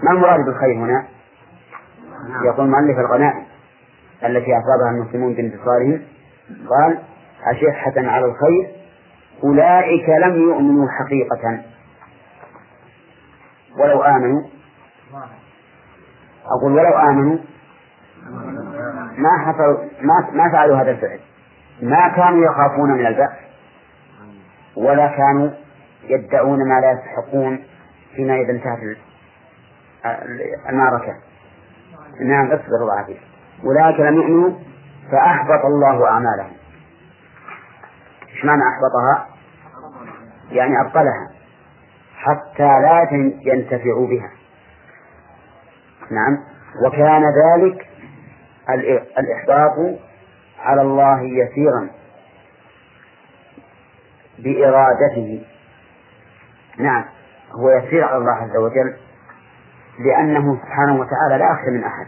ما 0.03 0.11
المراد 0.11 0.45
بالخير 0.45 0.75
هنا؟ 0.75 1.07
يقول 2.45 2.69
مؤلف 2.69 2.99
الغنائم 2.99 3.45
التي 4.23 4.51
أصابها 4.51 4.91
المسلمون 4.91 5.33
بانتصارهم. 5.33 6.01
قال 6.69 6.99
أشحة 7.45 7.93
على 7.95 8.25
الخير 8.25 8.75
أولئك 9.43 10.09
لم 10.09 10.41
يؤمنوا 10.41 10.87
حقيقة. 10.89 11.61
ولو 13.79 14.01
آمنوا. 14.01 14.41
أقول 16.45 16.71
ولو 16.71 16.97
آمنوا 16.97 17.37
ما 19.17 19.45
حصلوا 19.45 19.77
ما 20.01 20.31
ما 20.31 20.51
فعلوا 20.51 20.77
هذا 20.77 20.91
الفعل. 20.91 21.19
ما 21.81 22.09
كانوا 22.09 22.45
يخافون 22.45 22.91
من 22.91 23.05
البأس 23.05 23.33
ولا 24.75 25.07
كانوا 25.07 25.49
يدعون 26.03 26.59
ما 26.69 26.81
لا 26.81 26.91
يستحقون 26.91 27.63
فيما 28.15 28.35
إذا 28.35 28.51
انتهت 28.51 28.97
المعركة. 30.69 31.13
نعم 32.21 32.45
اصبر 32.45 32.75
الله 32.81 32.93
عليك. 32.93 33.21
أولئك 33.63 33.99
لم 33.99 34.15
يؤمنوا 34.15 34.51
فأحبط 35.11 35.65
الله 35.65 36.07
أعمالهم. 36.07 36.51
إيش 38.29 38.45
معنى 38.45 38.61
أحبطها؟ 38.61 39.27
يعني 40.51 40.81
أبطلها 40.81 41.29
حتى 42.15 42.79
لا 42.79 43.07
ينتفعوا 43.45 44.07
بها. 44.07 44.31
نعم. 46.11 46.37
وكان 46.85 47.23
ذلك 47.23 47.87
الإحباط 49.19 49.99
على 50.59 50.81
الله 50.81 51.21
يسيرا 51.21 51.89
بإرادته. 54.39 55.45
نعم. 56.77 57.05
هو 57.51 57.69
يسير 57.69 58.03
على 58.03 58.17
الله 58.17 58.31
عز 58.31 58.57
وجل 58.57 58.95
لأنه 59.99 60.57
سبحانه 60.61 60.93
وتعالى 60.93 61.37
لا 61.37 61.51
أخشى 61.51 61.71
من 61.71 61.83
أحد. 61.83 62.07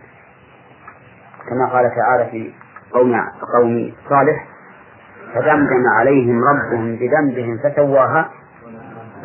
كما 1.49 1.69
قال 1.73 1.95
تعالى 1.95 2.31
في 2.31 2.53
قوم 2.93 3.21
قوم 3.53 3.93
صالح 4.09 4.47
فدمدم 5.33 5.87
عليهم 5.97 6.43
ربهم 6.43 6.95
بذنبهم 6.95 7.57
فسواها 7.57 8.31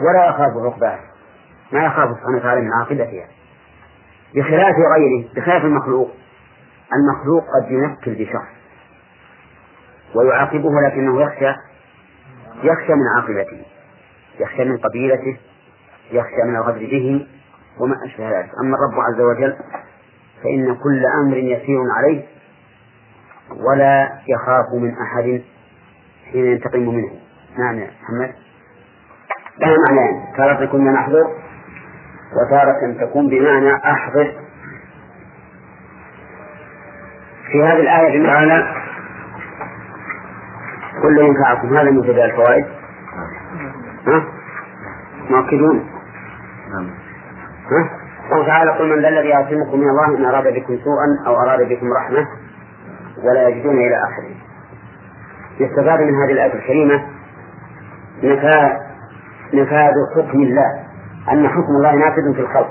ولا 0.00 0.28
يخاف 0.28 0.56
عقباها. 0.56 1.00
ما 1.72 1.84
يخاف 1.84 2.08
سبحانه 2.16 2.36
وتعالى 2.36 2.60
من 2.60 2.72
عاقبتها. 2.72 3.37
بخلاف 4.34 4.74
غيره 4.96 5.28
بخلاف 5.36 5.64
المخلوق. 5.64 6.10
المخلوق 6.94 7.44
قد 7.44 7.70
ينكل 7.70 8.24
بشخص 8.24 8.58
ويعاقبه 10.14 10.80
لكنه 10.86 11.22
يخشى 11.22 11.54
يخشى 12.62 12.92
من 12.94 13.06
عاقبته 13.16 13.62
يخشى 14.40 14.64
من 14.64 14.76
قبيلته 14.76 15.36
يخشى 16.12 16.42
من 16.44 16.56
الغدر 16.56 16.78
به 16.78 17.26
وما 17.80 17.96
أشبه 18.06 18.30
ذلك. 18.30 18.50
أما 18.64 18.76
الرب 18.76 19.00
عز 19.00 19.20
وجل 19.20 19.56
فإن 20.42 20.74
كل 20.74 21.02
أمر 21.22 21.36
يسير 21.36 21.78
عليه 21.96 22.26
ولا 23.50 24.20
يخاف 24.28 24.66
من 24.74 24.94
أحد 24.98 25.42
حين 26.32 26.46
ينتقم 26.46 26.80
منه. 26.80 27.10
نعم 27.58 27.78
يا 27.78 27.90
محمد. 28.02 28.34
لها 29.58 29.76
معنيان. 29.88 30.66
كنا 30.66 30.92
نحضر. 30.92 31.47
وتارة 32.32 32.92
تكون 33.00 33.28
بمعنى 33.28 33.76
أحضر. 33.76 34.32
في 37.52 37.62
هذه 37.62 37.80
الآية 37.80 38.18
بمعنى 38.18 38.64
كل 41.02 41.18
ينفعكم. 41.18 41.76
هذا 41.76 41.90
من 41.90 42.02
جزاء 42.02 42.24
الفوائد. 42.24 42.64
ها؟ 44.06 44.24
مؤكدون. 45.30 45.90
نعم. 46.72 46.90
ها؟ 47.70 47.90
الله 48.32 48.46
تعالى 48.46 48.70
قل 48.70 48.96
من 48.96 49.02
ذا 49.02 49.08
الذي 49.08 49.28
يعصمكم 49.28 49.80
من 49.80 49.88
الله 49.88 50.18
إن 50.18 50.24
أراد 50.24 50.54
بكم 50.54 50.78
سوءا 50.84 51.26
أو 51.26 51.40
أراد 51.40 51.68
بكم 51.68 51.92
رحمة 51.92 52.26
ولا 53.24 53.48
يجدون 53.48 53.74
إلى 53.74 53.96
آخره. 53.96 54.34
يستفاد 55.60 56.00
من 56.00 56.14
هذه 56.14 56.32
الآية 56.32 56.54
الكريمة 56.54 57.02
نفاذ 59.54 59.92
حكم 60.16 60.42
الله. 60.42 60.87
أن 61.32 61.48
حكم 61.48 61.72
الله 61.76 61.94
نافذ 61.94 62.34
في 62.34 62.40
الخلق. 62.40 62.70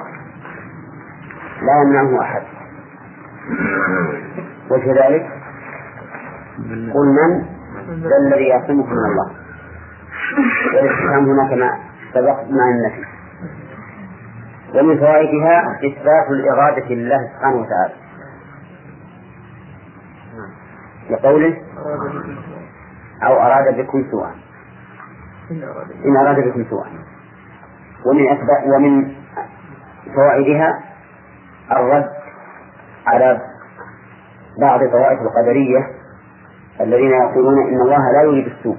لا 1.61 1.81
يمنعه 1.83 2.21
أحد. 2.21 2.43
وكذلك 4.71 5.29
قل 6.93 7.07
من 7.17 7.45
ذا 8.03 8.17
الذي 8.27 8.43
يعصمكم 8.43 8.91
من 8.91 9.05
الله؟ 9.11 9.31
والاستفهام 10.75 11.25
هنا 11.25 11.49
كما 11.49 11.79
سبق 12.13 12.37
مع 12.39 12.65
النفي 12.69 13.07
ومن 14.75 14.97
فوائدها 14.97 15.77
إثبات 15.77 16.29
الإرادة 16.29 16.95
لله 16.95 17.19
سبحانه 17.33 17.57
وتعالى. 17.57 17.93
لقوله 21.09 21.57
أو 23.23 23.33
أراد 23.33 23.77
بكم 23.77 24.05
سوءا. 24.11 24.35
إن 26.05 26.17
أراد 26.17 26.39
بكم 26.39 26.65
سوءا. 26.69 26.87
ومن 28.09 28.29
أسباب 28.29 28.69
ومن 28.75 29.15
فوائدها 30.15 30.83
الرد 31.71 32.09
على 33.07 33.41
بعض 34.61 34.79
طوائف 34.79 35.19
القدرية 35.21 35.87
الذين 36.81 37.11
يقولون 37.11 37.67
إن 37.67 37.81
الله 37.81 38.11
لا 38.13 38.21
يريد 38.23 38.47
السوء. 38.47 38.77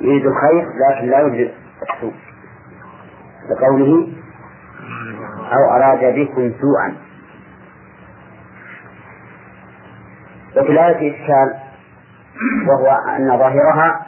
يريد 0.00 0.26
الخير 0.26 0.68
لكن 0.88 1.06
لا 1.06 1.18
يريد 1.20 1.50
السوء. 1.82 2.14
لقوله 3.50 4.08
أو 5.52 5.76
أراد 5.76 6.14
بكم 6.14 6.52
سوءا. 6.60 6.96
وفي 10.56 10.72
الآية 10.72 11.14
إشكال 11.14 11.54
وهو 12.68 12.96
أن 13.16 13.38
ظاهرها 13.38 14.06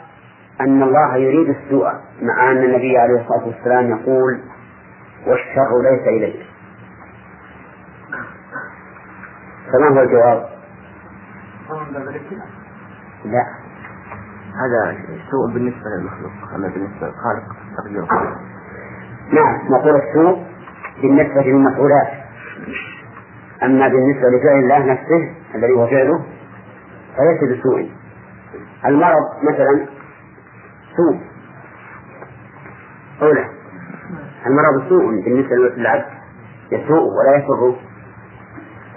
أن 0.61 0.83
الله 0.83 1.15
يريد 1.17 1.49
السوء. 1.49 2.04
مع 2.21 2.51
أن 2.51 2.57
النبي 2.57 2.97
عليه 2.97 3.21
الصلاة 3.21 3.47
والسلام 3.47 3.89
يقول 3.89 4.41
والشر 5.27 5.81
ليس 5.81 6.07
إليك. 6.07 6.45
فما 9.73 9.87
هو 9.87 10.01
الجواب؟ 10.03 10.49
لا. 13.25 13.45
هذا 14.55 14.97
سوء 15.31 15.53
بالنسبة 15.53 15.89
للمخلوق 15.97 16.31
أما 16.55 16.67
بالنسبة 16.67 17.07
للخالق 17.07 17.43
تقدير 17.77 18.05
نعم 19.31 19.67
نقول 19.69 19.95
السوء 19.95 20.45
بالنسبة 21.01 21.41
للمفعولات. 21.41 22.07
أما 23.63 23.87
بالنسبة 23.87 24.29
لفعل 24.29 24.59
الله 24.59 24.79
نفسه 24.93 25.35
الذي 25.55 25.73
هو 25.73 25.87
فعله 25.87 26.25
فليس 27.17 27.59
بسوء. 27.59 27.91
المرض 28.85 29.43
مثلا 29.43 29.85
سوء. 30.97 31.34
أولى 33.21 33.49
المرض 34.45 34.89
سوء 34.89 35.23
بالنسبة 35.25 35.55
للعبد 35.55 36.05
يسوء 36.71 37.03
ولا 37.03 37.37
يسره 37.37 37.75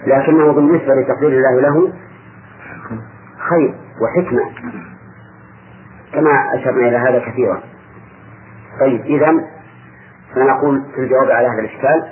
لكنه 0.07 0.51
بالنسبة 0.53 0.95
لتقدير 0.95 1.29
الله 1.29 1.61
له 1.61 1.93
خير 3.49 3.75
وحكمة 4.01 4.41
كما 6.13 6.55
أشرنا 6.55 6.87
إلى 6.87 6.97
هذا 6.97 7.19
كثيرا. 7.19 7.63
طيب 8.79 9.01
إذا 9.01 9.43
فنقول 10.35 10.83
في 10.95 11.01
الجواب 11.01 11.31
على 11.31 11.47
هذا 11.47 11.59
الإشكال 11.59 12.09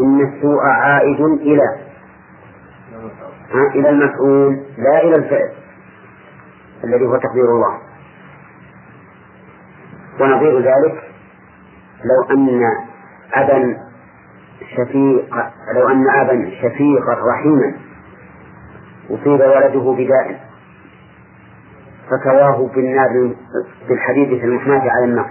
إن 0.00 0.20
السوء 0.20 0.60
عائد 0.64 1.20
إلى 1.20 1.76
إلى 3.74 3.90
المفعول 3.90 4.62
لا 4.78 5.02
إلى 5.02 5.16
الفعل 5.16 5.50
الذي 6.84 7.04
هو 7.04 7.16
تقدير 7.16 7.44
الله. 7.44 7.78
ونظير 10.20 10.58
ذلك 10.58 11.09
لو 12.04 12.36
أن 12.36 12.60
أبا 13.34 13.76
شفيق 14.76 15.34
لو 15.74 15.88
أن 15.88 16.08
أبا 16.10 16.50
شفيقا 16.62 17.14
رحيما 17.32 17.74
أصيب 19.10 19.40
ولده 19.40 19.92
بداء 20.04 20.40
فكواه 22.10 22.68
بالنار 22.74 23.34
بالحديد 23.88 24.28
في 24.40 24.44
المحناة 24.44 24.90
على 24.90 25.04
النار 25.04 25.30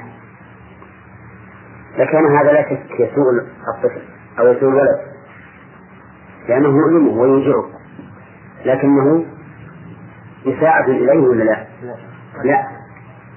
لكان 1.98 2.38
هذا 2.38 2.52
لا 2.52 2.62
شك 2.70 3.00
يسوء 3.00 3.34
الطفل 3.76 4.02
أو 4.40 4.48
يسوء 4.48 4.70
الولد 4.70 5.00
لأنه 6.50 6.68
يؤلمه 6.78 7.22
ويوجعه 7.22 7.66
لكنه 8.66 9.26
إساءة 10.48 10.86
إليه 10.92 11.20
ولا 11.28 11.44
لا؟ 11.44 11.66
لا. 12.44 12.64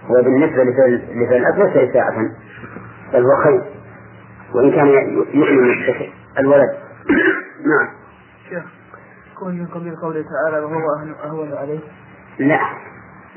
هو 0.06 0.22
بالنسبة 0.22 0.64
لفعل 0.64 1.36
الأب 1.36 1.58
ليس 1.58 1.90
إساءة 1.90 2.30
بل 3.12 3.22
هو 3.22 3.42
خير 3.44 3.62
وإن 4.54 4.70
كان 4.72 4.86
يؤلم 5.34 5.74
الولد 6.38 6.70
نعم 7.70 7.88
شيخ 8.48 8.64
كون 9.38 9.58
من 9.58 9.66
قبيل 9.66 9.96
قوله 9.96 10.24
تعالى 10.24 10.64
وهو 10.64 10.80
أهون 11.24 11.52
عليه 11.52 11.80
لا 12.38 12.60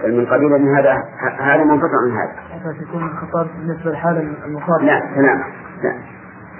بل 0.03 0.17
من 0.17 0.25
قبيل 0.25 0.53
أن 0.53 0.75
هذا 0.75 1.03
هذا 1.39 1.63
منقطع 1.63 1.97
عن 2.05 2.11
هذا. 2.11 2.81
يكون 2.81 3.03
الخطاب 3.03 3.47
بالنسبة 3.57 3.91
للحالة 3.91 4.19
المقابلة. 4.45 4.85
لا 4.85 4.99
تماما 4.99 5.43
لا. 5.83 5.95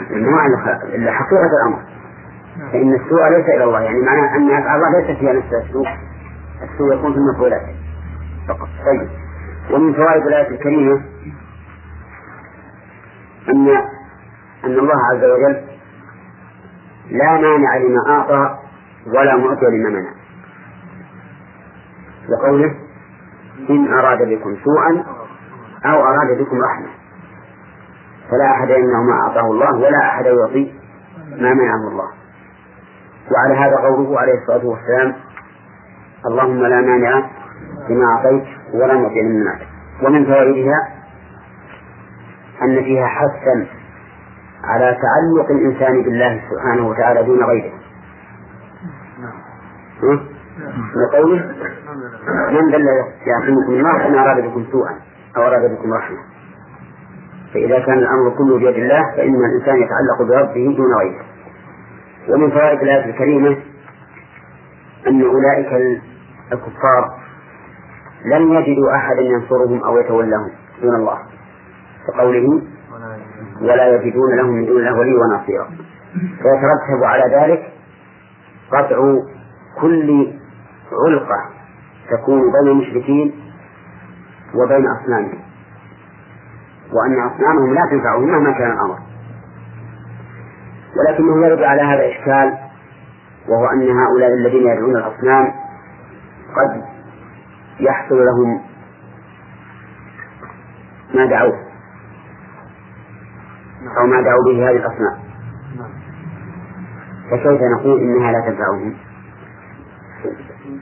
ما 0.10 0.48
إلا 0.96 1.12
حقيقة 1.12 1.50
الأمر. 1.62 1.80
نعم. 2.60 2.72
فإن 2.72 2.94
السوء 2.94 3.30
ليس 3.30 3.46
إلى 3.46 3.64
الله 3.64 3.82
يعني 3.82 4.02
معناه 4.02 4.36
أن 4.36 4.52
أفعال 4.52 4.84
الله 4.84 5.00
ليست 5.00 5.20
فيها 5.20 5.34
نفس 5.34 5.54
السوء. 5.66 5.88
السوء 6.64 6.96
يكون 6.96 7.14
في 7.14 7.20
المفعولات 7.20 7.62
فقط. 8.48 8.68
طيب. 8.86 9.10
ومن 9.72 9.94
فوائد 9.94 10.28
الآية 10.28 10.50
الكريمة 10.50 11.02
أن 13.50 13.68
أن 14.66 14.80
الله 14.80 14.96
عز 15.12 15.24
وجل 15.24 15.62
لا 17.12 17.32
مانع 17.32 17.78
لما 17.78 18.10
أعطى 18.10 18.58
ولا 19.08 19.36
معطي 19.38 19.66
لما 19.66 19.90
منع. 19.90 20.10
لقوله 22.30 22.76
إن 23.70 23.94
أراد 23.94 24.18
بكم 24.30 24.56
سوءا 24.64 25.04
أو 25.86 26.04
أراد 26.04 26.38
بكم 26.40 26.62
رحمة. 26.62 26.88
فلا 28.32 28.52
أحد 28.52 28.70
يمنع 28.70 29.02
ما 29.02 29.22
أعطاه 29.22 29.52
الله 29.52 29.76
ولا 29.78 30.00
أحد 30.08 30.26
يعطي 30.26 30.74
ما 31.30 31.54
منعه 31.54 31.88
الله. 31.92 32.10
وعلى 33.32 33.60
هذا 33.60 33.76
قوله 33.76 34.20
عليه 34.20 34.34
الصلاة 34.42 34.66
والسلام 34.66 35.16
اللهم 36.26 36.60
لا 36.66 36.82
مانع 36.82 37.30
لما 37.90 38.06
أعطيت 38.16 38.44
ولا 38.74 38.94
معطي 38.94 39.22
لما 39.22 39.44
منعت. 39.44 39.62
ومن 40.04 40.26
فوائدها 40.26 40.95
أن 42.66 42.84
فيها 42.84 43.08
حثا 43.08 43.68
على 44.64 44.98
تعلق 45.02 45.52
الإنسان 45.52 46.04
بالله 46.04 46.42
سبحانه 46.52 46.88
وتعالى 46.88 47.24
دون 47.24 47.44
غيره. 47.44 47.74
لقوله 50.96 51.56
من 52.52 52.72
ذا 52.72 52.78
يعصمكم 53.26 53.74
الله 53.74 54.08
إن 54.08 54.16
أراد 54.16 54.44
بكم 54.44 54.66
سوءا 54.72 55.00
أو 55.38 55.42
أراد 55.42 55.72
بكم 55.72 55.94
رحمة. 55.94 56.18
فإذا 57.54 57.80
كان 57.80 57.98
الأمر 57.98 58.30
كله 58.38 58.58
بيد 58.58 58.76
الله 58.84 59.16
فإن 59.16 59.36
الإنسان 59.36 59.76
يتعلق 59.76 60.22
بربه 60.30 60.76
دون 60.78 60.94
غيره. 61.00 61.26
ومن 62.30 62.52
فوائد 62.52 62.82
الآية 62.82 63.06
الكريمة 63.06 63.58
أن 65.08 65.22
أولئك 65.22 66.00
الكفار 66.52 67.20
لم 68.26 68.54
يجدوا 68.54 68.96
أحدا 68.96 69.22
ينصرهم 69.22 69.84
أو 69.84 69.98
يتولاهم 69.98 70.52
دون 70.82 70.96
الله. 70.96 71.18
كقوله 72.08 72.62
ولا 73.62 73.96
يجدون 73.96 74.36
لهم 74.36 74.50
من 74.50 74.66
دون 74.66 74.78
الله 74.78 75.00
ولي 75.00 75.16
ونصيرا. 75.16 75.68
فيترتب 76.16 77.04
على 77.04 77.36
ذلك 77.36 77.74
قطع 78.72 78.98
كل 79.82 80.34
علقة 81.08 81.50
تكون 82.12 82.42
بين 82.42 82.72
المشركين 82.72 83.34
وبين 84.56 84.86
أصنامهم. 84.88 85.40
وأن 86.94 87.20
أصنامهم 87.20 87.74
لا 87.74 87.82
تنفعهم 87.92 88.32
مهما 88.32 88.52
كان 88.52 88.72
الأمر. 88.72 88.98
ولكنه 90.98 91.46
يرد 91.48 91.64
على 91.64 91.82
هذا 91.82 92.10
إشكال 92.10 92.58
وهو 93.50 93.66
أن 93.66 93.98
هؤلاء 93.98 94.30
الذين 94.34 94.68
يدعون 94.68 94.96
الأصنام 94.96 95.52
قد 96.56 96.84
يحصل 97.80 98.16
لهم 98.16 98.62
ما 101.14 101.26
دعوه. 101.26 101.65
أو 103.98 104.06
ما 104.06 104.22
دعوا 104.22 104.44
به 104.46 104.70
هذه 104.70 104.76
الأصنام 104.76 105.18
فكيف 107.32 107.62
نقول 107.80 108.00
إنها 108.02 108.32
لا 108.32 108.40
تنفعهم 108.40 108.96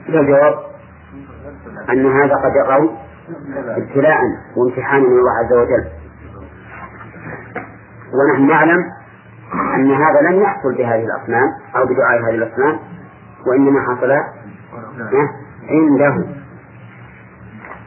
الجواب 0.08 0.54
أن 1.90 2.06
هذا 2.06 2.34
قد 2.34 2.52
يقع 2.56 2.88
ابتلاء 3.76 4.18
وامتحان 4.56 5.02
من 5.02 5.18
الله 5.18 5.32
عز 5.32 5.52
وجل. 5.52 5.84
ونحن 8.14 8.46
نعلم 8.46 8.84
أن 9.74 9.90
هذا 9.90 10.20
لم 10.30 10.42
يحصل 10.42 10.74
بهذه 10.74 11.04
الأصنام 11.04 11.48
أو 11.76 11.84
بدعاء 11.84 12.20
هذه 12.28 12.34
الأصنام 12.34 12.78
وإنما 13.46 13.80
حصل 13.80 14.10
عنده. 15.68 16.26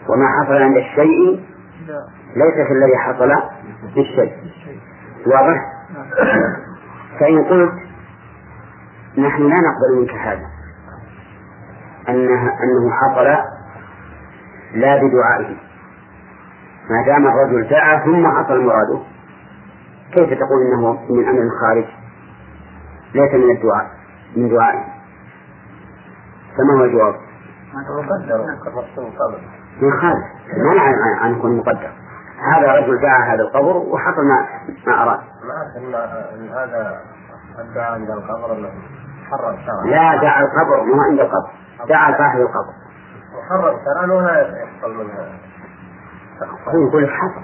وما 0.09 0.27
حصل 0.39 0.53
عند 0.53 0.77
الشيء 0.77 1.43
ليس 2.35 2.71
الذي 2.71 2.97
حصل 2.97 3.31
بالشيء 3.95 4.33
واضح؟ 5.27 5.61
فإن 7.19 7.43
قلت 7.43 7.73
نحن 9.17 9.43
لا 9.43 9.55
نقبل 9.55 9.99
منك 9.99 10.11
هذا. 10.11 10.45
أنه, 12.09 12.41
أنه 12.63 12.91
حصل 12.91 13.25
لا 14.73 15.01
بدعائه. 15.01 15.55
ما 16.89 17.05
دام 17.05 17.27
الرجل 17.27 17.69
دعا 17.69 18.05
ثم 18.05 18.27
حصل 18.27 18.61
مراده. 18.65 18.99
كيف 20.13 20.29
تقول 20.29 20.61
إنه 20.67 20.99
من 21.09 21.27
أمر 21.27 21.49
خارج 21.61 21.85
ليس 23.13 23.33
من 23.33 23.55
الدعاء 23.55 23.87
من 24.35 24.49
دعائه. 24.49 24.83
فما 26.57 26.79
هو 26.79 26.83
الجواب؟ 26.85 27.15
من 29.81 29.91
خارج. 29.91 30.23
ما 30.57 30.73
نعلم 30.73 31.37
يكون 31.37 31.57
مقدر. 31.57 31.91
هذا 32.53 32.71
رجل 32.73 33.01
دعا 33.01 33.33
هذا 33.33 33.41
القبر 33.41 33.77
وحصل 33.77 34.21
ما 34.27 34.47
ما 34.87 35.03
أراد. 35.03 35.19
ما 35.91 36.63
هذا 36.63 37.01
الدعاء 37.59 37.91
عند 37.93 38.09
القبر 38.09 38.53
الذي 38.53 38.81
حرم 39.31 39.53
الشرع 39.55 39.83
لا 39.85 40.21
دعا 40.21 40.41
القبر 40.41 40.83
مو 40.83 41.01
عند 41.01 41.19
القبر. 41.19 41.49
دعا 41.89 42.17
صاحب 42.17 42.39
القبر. 42.39 42.73
وحرم 43.37 43.75
الشرع 43.77 44.15
ولا 44.15 44.63
يحصل 44.63 44.93
منها 44.97 45.29
يقول 46.87 47.03
لك 47.03 47.09
حصل 47.09 47.41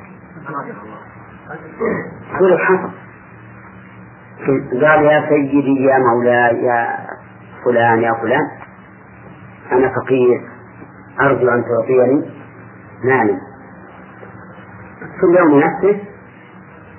يقول 2.36 2.52
لك 2.52 2.60
حصل 2.60 2.92
قال 4.86 5.04
يا 5.04 5.30
سيدي 5.30 5.84
يا 5.84 5.98
مولاي 5.98 6.64
يا 6.64 6.98
فلان 7.66 8.00
يا 8.00 8.14
فلان 8.14 8.48
أنا 9.72 9.90
فقير 9.96 10.50
أرجو 11.22 11.50
أن 11.50 11.64
تعطيني 11.64 12.32
مالي. 13.04 13.53
في 15.20 15.24
اليوم 15.24 15.60
نفسه 15.60 16.02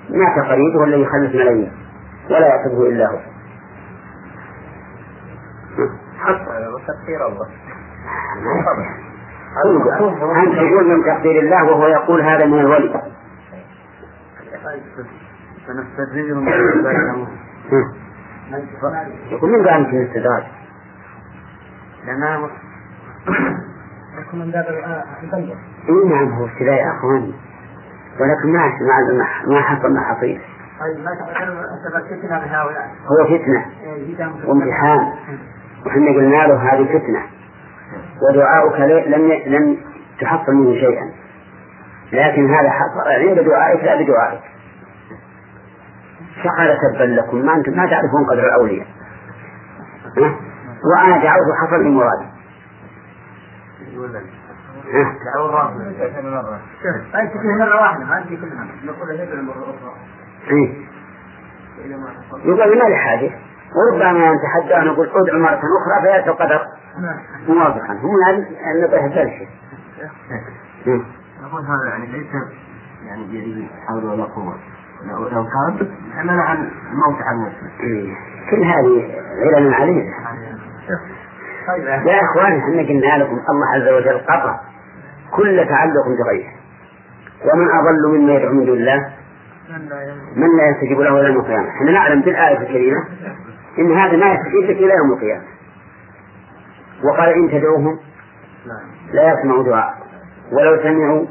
مات 0.09 0.45
قريبه 0.45 0.83
الذي 0.83 1.01
يخلف 1.01 1.35
ملايين 1.35 1.71
ولا 2.29 2.47
يعتبه 2.47 2.87
إلا 2.87 3.07
هو. 3.11 3.19
تقدير 6.87 7.27
الله. 7.27 7.47
أنت 10.43 10.55
تقول 10.55 10.87
من 10.87 11.03
تقدير 11.05 11.41
الله 11.41 11.63
وهو 11.63 11.87
يقول 11.87 12.21
هذا 12.21 12.45
من 12.45 12.59
الولي. 12.59 13.01
سنستدرجهم 15.67 16.47
يقول 19.31 19.51
من 19.51 19.67
قال 19.67 19.85
في 19.85 19.97
الاستدراج؟ 19.97 20.43
لأنها 22.05 22.49
من 24.33 24.51
باب 24.51 24.65
البلد 24.69 25.57
اي 25.89 26.09
نعم 26.09 26.29
هو 26.33 26.45
ابتلاء 26.45 26.75
يا 26.75 26.91
أخواني. 26.97 27.33
ولكن 28.19 28.53
ما 28.53 28.59
ما 28.67 29.53
ما 29.53 29.61
حصل 29.61 29.93
ما 29.93 30.01
حصيل. 30.01 30.41
طيب 30.79 31.03
ما 31.03 31.11
فتنة 32.09 32.39
بهؤلاء 32.39 32.91
هو 33.05 33.25
فتنة. 33.25 33.65
وامتحان 34.47 35.13
وحنا 35.85 36.11
قلنا 36.11 36.47
له 36.47 36.73
هذه 36.73 36.85
فتنة. 36.99 37.21
ودعاؤك 38.21 38.79
لم 39.07 39.31
لم 39.45 39.77
تحصل 40.21 40.51
منه 40.51 40.73
شيئا. 40.73 41.11
لكن 42.13 42.53
هذا 42.53 42.69
حصل 42.69 43.09
عند 43.09 43.39
دعائك 43.39 43.83
لا 43.83 43.95
بدعائك. 44.01 44.41
فقال 46.43 46.77
تبا 46.77 47.03
لكم 47.03 47.37
ما 47.45 47.55
أنتم 47.55 47.71
ما 47.71 47.85
تعرفون 47.85 48.25
قدر 48.29 48.43
الأولياء. 48.45 48.87
وأنا 50.85 51.23
دعوت 51.23 51.47
حصل 51.61 51.83
لي 51.83 51.89
مرادي 51.89 52.25
كل 57.33 57.57
مرة 57.59 57.81
واحدة 57.81 58.05
ما 58.05 58.25
نقول 58.83 59.11
هذا 59.11 59.41
مرة 59.41 59.63
أخرى 59.63 59.93
إيه. 60.51 60.85
يقول 62.45 62.77
ما 62.79 62.83
لحاجة 62.83 63.31
وربما 63.75 64.33
نتحدى 64.33 64.89
نقول 64.89 65.09
ادعو 65.09 65.39
مرة 65.39 65.55
أخرى 65.55 66.01
فيأتي 66.01 66.29
القدر 66.29 66.67
موافقا 67.47 67.93
هم 67.93 68.19
يعني 68.21 68.81
نبه 68.81 69.21
ذلك 69.21 69.47
نقول 71.43 71.61
هذا 71.65 71.89
يعني 71.89 72.05
ليس 72.07 72.27
يعني 73.07 73.23
بيده 73.27 73.67
حول 73.87 74.05
ولا 74.05 74.23
قوة 74.23 74.55
لو 75.31 75.47
كان 75.47 75.87
حمل 76.17 76.39
عن 76.39 76.57
الموت 76.91 77.21
عن 77.21 77.45
نفسه 77.45 77.83
إيه. 77.83 78.15
كل 78.51 78.63
هذه 78.63 79.21
علل 79.55 79.73
علينا 79.73 80.13
يا 82.05 82.21
اخواني 82.23 82.59
إحنا 82.59 82.81
قلنا 82.81 83.23
لكم 83.23 83.39
الله 83.49 83.67
عز 83.75 83.87
وجل 83.87 84.19
قطع 84.19 84.59
كل 85.31 85.65
تعلق 85.69 86.05
بغيره. 86.07 86.51
ومن 87.53 87.67
أضل 87.71 88.17
مما 88.17 88.33
يدعو 88.33 88.53
من 88.53 88.65
دون 88.65 88.77
الله 88.77 89.09
من 90.35 90.57
لا 90.57 90.67
يستجيب 90.69 90.99
له 90.99 91.19
إلى 91.19 91.27
يوم 91.27 91.39
القيامة. 91.39 91.69
إحنا 91.69 91.91
نعلم 91.91 92.21
في 92.21 92.29
الآية 92.29 92.57
الكريمة 92.57 93.05
إن 93.79 93.97
هذا 93.97 94.17
ما 94.17 94.25
يستجيب 94.33 94.63
لك 94.63 94.77
إلى 94.77 94.93
يوم 94.93 95.13
القيامة. 95.13 95.43
وقال 97.03 97.29
إن 97.29 97.49
تدعوهم 97.49 97.99
لا. 99.13 99.33
يسمعوا 99.33 99.63
دعاء. 99.63 99.93
ولو 100.51 100.83
سمعوا 100.83 101.25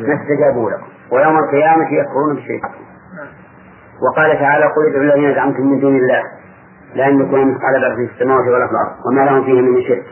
ما 0.00 0.14
استجابوا 0.22 0.70
لكم. 0.70 0.86
ويوم 1.10 1.38
القيامة 1.38 1.92
يكفرون 1.92 2.36
بشرككم 2.36 2.82
وقال 4.02 4.38
تعالى 4.38 4.64
قل 4.64 4.86
ادعوا 4.86 5.04
الذين 5.04 5.34
زعمتم 5.34 5.66
من 5.66 5.80
دون 5.80 5.96
الله 5.96 6.22
لا 6.94 7.06
يملكون 7.06 7.54
مثقال 7.54 7.74
ذرة 7.80 7.94
في 7.94 8.12
السماوات 8.14 8.48
ولا 8.48 8.66
في 8.66 8.72
الأرض 8.72 9.06
وما 9.06 9.20
لهم 9.24 9.44
فيه 9.44 9.60
من 9.60 9.82
شرك. 9.82 10.04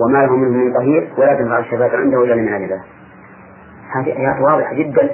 وما 0.00 0.18
لهم 0.18 0.40
منه 0.40 0.64
من 0.64 0.72
ظهير 0.74 1.12
ولا 1.18 1.34
تنفع 1.34 1.58
الشفاعة 1.58 1.96
عنده 1.96 2.24
إلا 2.24 2.34
لمن 2.34 2.48
أذن 2.48 2.80
هذه 3.94 4.06
آيات 4.06 4.40
واضحة 4.40 4.74
جدا 4.74 5.10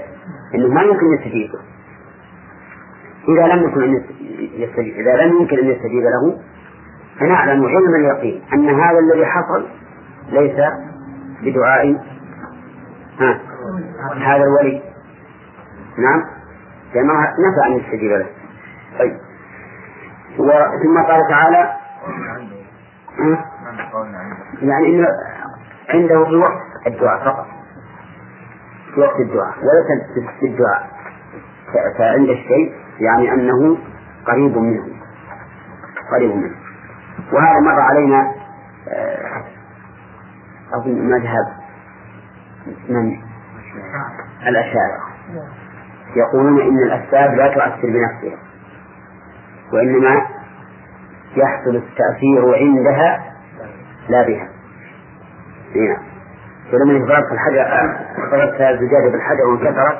أنه 0.54 0.68
ما 0.68 0.82
يمكن 0.82 1.14
يستجيب. 1.14 1.50
إذا 3.28 3.46
لم 3.46 3.68
يكن 3.68 3.82
أن 3.82 4.02
يستجيب 4.54 4.94
إذا 4.96 5.16
لم 5.16 5.40
يمكن 5.40 5.58
أن 5.58 5.66
يستجيب 5.66 6.02
له 6.02 6.38
فنعلم 7.20 7.66
علم 7.66 7.94
اليقين 7.94 8.42
أن 8.52 8.68
هذا 8.68 8.98
الذي 8.98 9.26
حصل 9.26 9.66
ليس 10.28 10.56
بدعاء. 11.42 11.96
ها 13.20 13.40
هذا 14.16 14.44
الولي. 14.44 14.82
نعم. 15.98 16.24
لأنه 16.94 17.12
نفى 17.20 17.66
أن 17.66 17.72
يستجيب 17.72 18.10
له. 18.10 18.26
طيب. 18.98 19.16
ثم 20.82 20.98
قال 20.98 21.20
تعالى 21.30 21.72
يعني 24.62 24.86
إنه 24.86 25.06
عنده 25.88 26.24
في 26.24 26.34
وقت 26.36 26.62
الدعاء 26.86 27.24
فقط. 27.24 27.46
في 28.94 29.00
وقت 29.00 29.20
الدعاء 29.20 29.54
وليس 29.58 30.28
في 30.40 30.46
الدعاء. 30.46 30.90
فعند 31.98 32.28
الشيء 32.28 32.74
يعني 33.00 33.32
أنه 33.32 33.78
قريب 34.26 34.58
منه. 34.58 34.84
قريب 36.12 36.36
منه. 36.36 36.56
وهذا 37.32 37.60
مر 37.60 37.80
علينا 37.80 38.32
آه، 38.88 39.44
أظن 40.74 41.10
مذهب 41.10 41.46
من؟ 42.88 43.16
الأشاعرة. 44.48 45.06
يقولون 46.16 46.60
إن 46.60 46.78
الأسباب 46.78 47.34
لا 47.34 47.48
تؤثر 47.54 47.82
بنفسها 47.88 48.38
وإنما 49.72 50.26
يحصل 51.36 51.76
التأثير 51.76 52.54
عندها 52.56 53.25
لا 54.08 54.22
بها 54.26 54.48
نعم 55.74 56.02
فلما 56.72 57.06
ضربت 57.06 57.32
الحجر 57.32 57.66
ضربت 58.30 58.60
الزجاجة 58.60 59.08
بالحجر 59.10 59.46
وانكسرت 59.46 59.98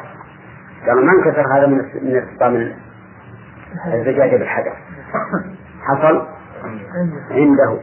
قالوا 0.87 1.05
ما 1.05 1.13
انكسر 1.13 1.47
هذا 1.57 1.67
من 1.67 1.77
من 2.03 2.17
ارتطام 2.17 2.73
الزجاجة 3.95 4.37
بالحجر. 4.37 4.73
حصل 5.83 6.27
عنده 7.31 7.79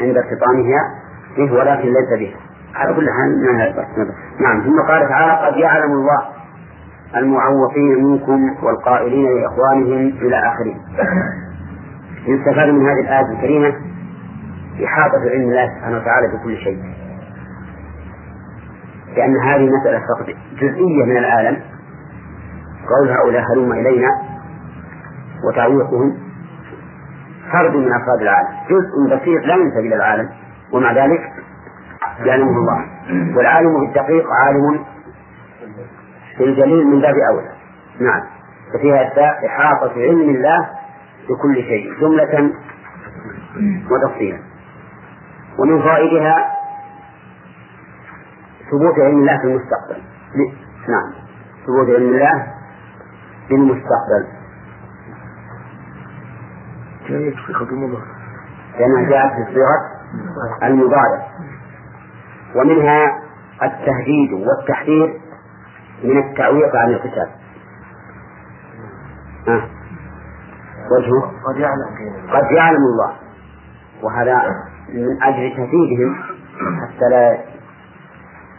عند 0.00 0.16
ارتطامها 0.16 0.80
به 1.36 1.52
ولكن 1.52 1.88
ليس 1.88 2.18
بها. 2.18 2.36
على 2.74 2.94
كل 2.94 3.08
حال 3.10 3.42
نعم. 4.40 4.62
ثم 4.62 4.80
قال 4.88 5.08
تعالى 5.08 5.46
قد 5.46 5.56
يعلم 5.56 5.92
الله 5.92 6.22
المعوقين 7.16 8.04
منكم 8.04 8.56
والقائلين 8.62 9.26
لإخوانهم 9.40 10.08
إلى 10.08 10.36
آخره. 10.36 10.74
يستفاد 12.26 12.68
من 12.68 12.86
هذه 12.86 13.00
الآية 13.00 13.32
الكريمة 13.32 13.74
إحاطة 14.84 15.20
علم 15.30 15.48
الله 15.48 15.68
سبحانه 15.76 15.96
وتعالى 15.96 16.26
بكل 16.28 16.56
شيء. 16.56 16.78
لأن 19.16 19.36
هذه 19.36 19.68
مسألة 19.80 19.98
فقد 19.98 20.34
جزئية 20.60 21.04
من 21.04 21.16
العالم. 21.16 21.62
قول 22.88 23.10
هؤلاء 23.10 23.42
هلم 23.52 23.72
إلينا 23.72 24.08
وتعويقهم 25.48 26.18
فرد 27.52 27.76
من 27.76 27.92
أفراد 27.92 28.20
العالم. 28.20 28.48
جزء 28.68 29.16
بسيط 29.16 29.42
لا 29.44 29.54
ينسب 29.54 29.78
إلى 29.78 29.94
العالم 29.94 30.28
ومع 30.72 30.92
ذلك 30.92 31.20
يعلمه 32.24 32.50
الله. 32.50 32.84
والعالم 33.36 33.80
بالدقيق 33.80 34.24
عالم 34.32 34.84
بالجليل 36.38 36.86
من 36.86 37.00
باب 37.00 37.14
أولى. 37.30 37.50
نعم. 38.00 38.22
ففيها 38.74 39.12
إحاطة 39.46 39.92
علم 39.92 40.30
الله 40.30 40.68
بكل 41.28 41.54
شيء. 41.54 41.92
جملة 42.00 42.50
وتفصيلا. 43.90 44.38
ومن 45.58 45.82
فوائدها 45.82 46.56
ثبوت 48.70 48.98
علم 48.98 49.18
الله 49.18 49.38
في 49.38 49.44
المستقبل. 49.44 50.02
نعم. 50.88 51.12
ثبوت 51.66 51.88
علم 51.88 52.14
الله 52.14 52.52
في 53.48 53.54
المستقبل. 53.54 54.26
لأنها 58.78 59.10
جاءت 59.10 59.32
في 59.32 59.54
صيغة 59.54 59.96
المضارع 60.62 61.26
ومنها 62.54 63.22
التهديد 63.62 64.32
والتحذير 64.32 65.20
من 66.04 66.18
التعويق 66.18 66.76
عن 66.76 66.88
الكتاب. 66.88 67.28
آه. 69.48 69.68
وجهه؟ 70.90 71.32
قد 71.46 71.56
يعلم 71.56 71.88
قد 72.32 72.50
يعلم 72.50 72.76
الله. 72.76 73.16
وهذا 74.02 74.66
من 74.88 75.22
أجل 75.22 75.56
تهديدهم 75.56 76.14
حتى 76.56 77.08
لا 77.10 77.38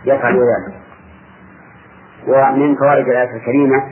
يفعلوا 0.05 0.43
ذلك. 0.43 0.77
ومن 2.27 2.75
فوائد 2.75 3.07
الآية 3.07 3.35
الكريمة 3.35 3.83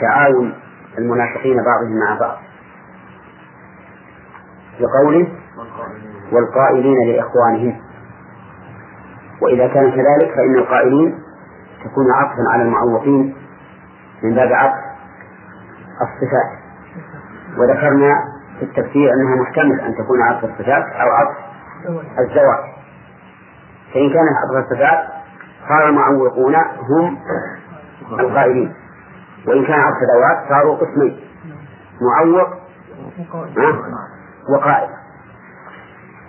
تعاون 0.00 0.54
المنافقين 0.98 1.56
بعضهم 1.56 1.98
مع 1.98 2.18
بعض. 2.20 2.38
بقوله 4.80 5.28
والقائلين 6.32 6.96
لإخوانهم. 7.08 7.80
وإذا 9.42 9.66
كان 9.66 9.90
كذلك 9.90 10.34
فإن 10.34 10.54
القائلين 10.58 11.14
تكون 11.84 12.12
عطفا 12.12 12.42
على 12.52 12.62
المعوقين 12.62 13.34
من 14.22 14.34
باب 14.34 14.52
عطف 14.52 14.84
الصفات. 16.02 16.58
وذكرنا 17.58 18.37
في 18.58 18.64
التفسير 18.64 19.10
أنها 19.14 19.42
محتمل 19.42 19.80
أن 19.80 19.94
تكون 19.94 20.22
عطف 20.22 20.44
الصفات 20.44 20.84
أو 20.84 21.08
عطف 21.08 21.36
الزواج. 22.18 22.64
فإن 23.94 24.10
كان 24.10 24.24
عطف 24.42 24.66
الصفات 24.66 24.98
صار 25.68 25.88
المعوقون 25.88 26.54
هم 26.90 27.18
القائلين 28.20 28.74
وإن 29.46 29.64
كان 29.66 29.80
عطف 29.80 29.96
الذوات 30.02 30.48
صاروا 30.48 30.76
قسمين. 30.76 31.20
معوق 32.00 32.48
وقائل 34.52 34.88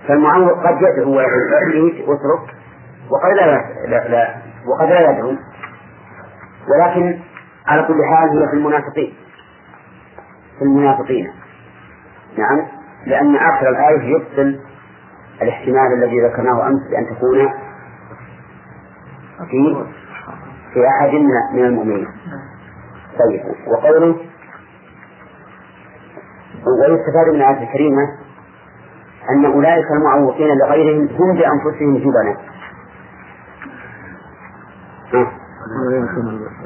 فالمعوق 0.07 0.67
قد 0.67 0.77
يدعو 0.81 1.17
ويقول 1.17 1.93
اترك 2.03 2.55
وقد 3.09 3.29
لا 3.29 3.45
لا, 3.87 4.07
لا 4.07 4.35
وقد 4.67 4.87
لا 4.87 5.11
يدعو. 5.11 5.35
ولكن 6.69 7.19
على 7.67 7.83
كل 7.83 8.05
حال 8.05 8.29
هي 8.29 8.47
في 8.47 8.53
المنافقين. 8.53 9.13
في 10.59 10.61
المنافقين. 10.65 11.31
نعم. 12.37 12.67
لأن 13.05 13.35
آخر 13.35 13.69
الآية 13.69 14.15
يبطل 14.15 14.59
الاحتمال 15.41 15.93
الذي 15.93 16.21
ذكرناه 16.21 16.67
أمس 16.67 16.81
بأن 16.91 17.05
تكون 17.05 17.49
في 19.49 19.85
في 20.73 20.87
أحد 20.87 21.13
من 21.53 21.65
المؤمنين. 21.65 22.07
طيب 23.19 23.41
وقوله 23.67 24.15
ويستفاد 26.65 27.27
من 27.27 27.35
الآية 27.35 27.63
الكريمة 27.63 28.01
أن 29.29 29.45
أولئك 29.45 29.85
المعوقين 29.91 30.47
لغيرهم 30.57 31.07
هم 31.07 31.37
بأنفسهم 31.37 31.97
جبناء 31.97 32.37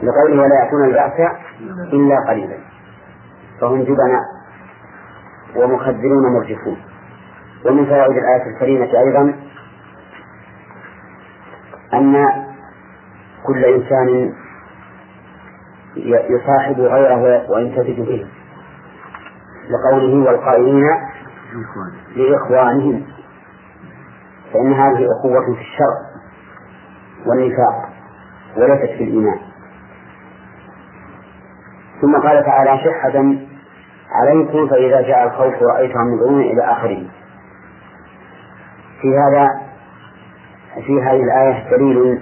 لقوله 0.04 0.41
ولا 0.41 0.63
يأتون 0.63 0.84
البأس 0.86 1.32
إلا 1.93 2.15
قليلا. 2.30 2.58
فهم 3.62 3.82
جبناء 3.82 4.21
ومخذلون 5.55 6.33
مرجفون. 6.33 6.78
ومن 7.65 7.86
فوائد 7.86 8.17
الآية 8.17 8.53
الكريمة 8.55 8.89
أيضا 8.99 9.36
أن 11.93 12.28
كل 13.47 13.65
إنسان 13.65 14.34
يصاحب 16.30 16.80
غيره 16.80 17.51
وينتفج 17.51 17.99
به 18.01 18.25
لقوله 19.69 20.25
والقائلين 20.25 20.84
لإخوانهم. 22.15 23.05
فإن 24.53 24.73
هذه 24.73 25.07
أخوة 25.19 25.55
في 25.55 25.61
الشر 25.61 25.97
والنفاق 27.25 27.89
وليست 28.57 28.97
في 28.97 29.03
الإيمان. 29.03 29.39
ثم 32.01 32.15
قال 32.15 32.45
تعالى 32.45 32.80
شحة 32.84 33.53
عليكم 34.22 34.68
فإذا 34.68 35.01
جاء 35.01 35.28
الخوف 35.28 35.53
رأيتهم 35.64 36.14
يدعون 36.16 36.41
إلى 36.41 36.72
آخره 36.72 37.07
في 39.01 39.07
هذا 39.18 39.47
في 40.86 41.01
هذه 41.01 41.24
الآية 41.24 41.70
دليل 41.78 42.22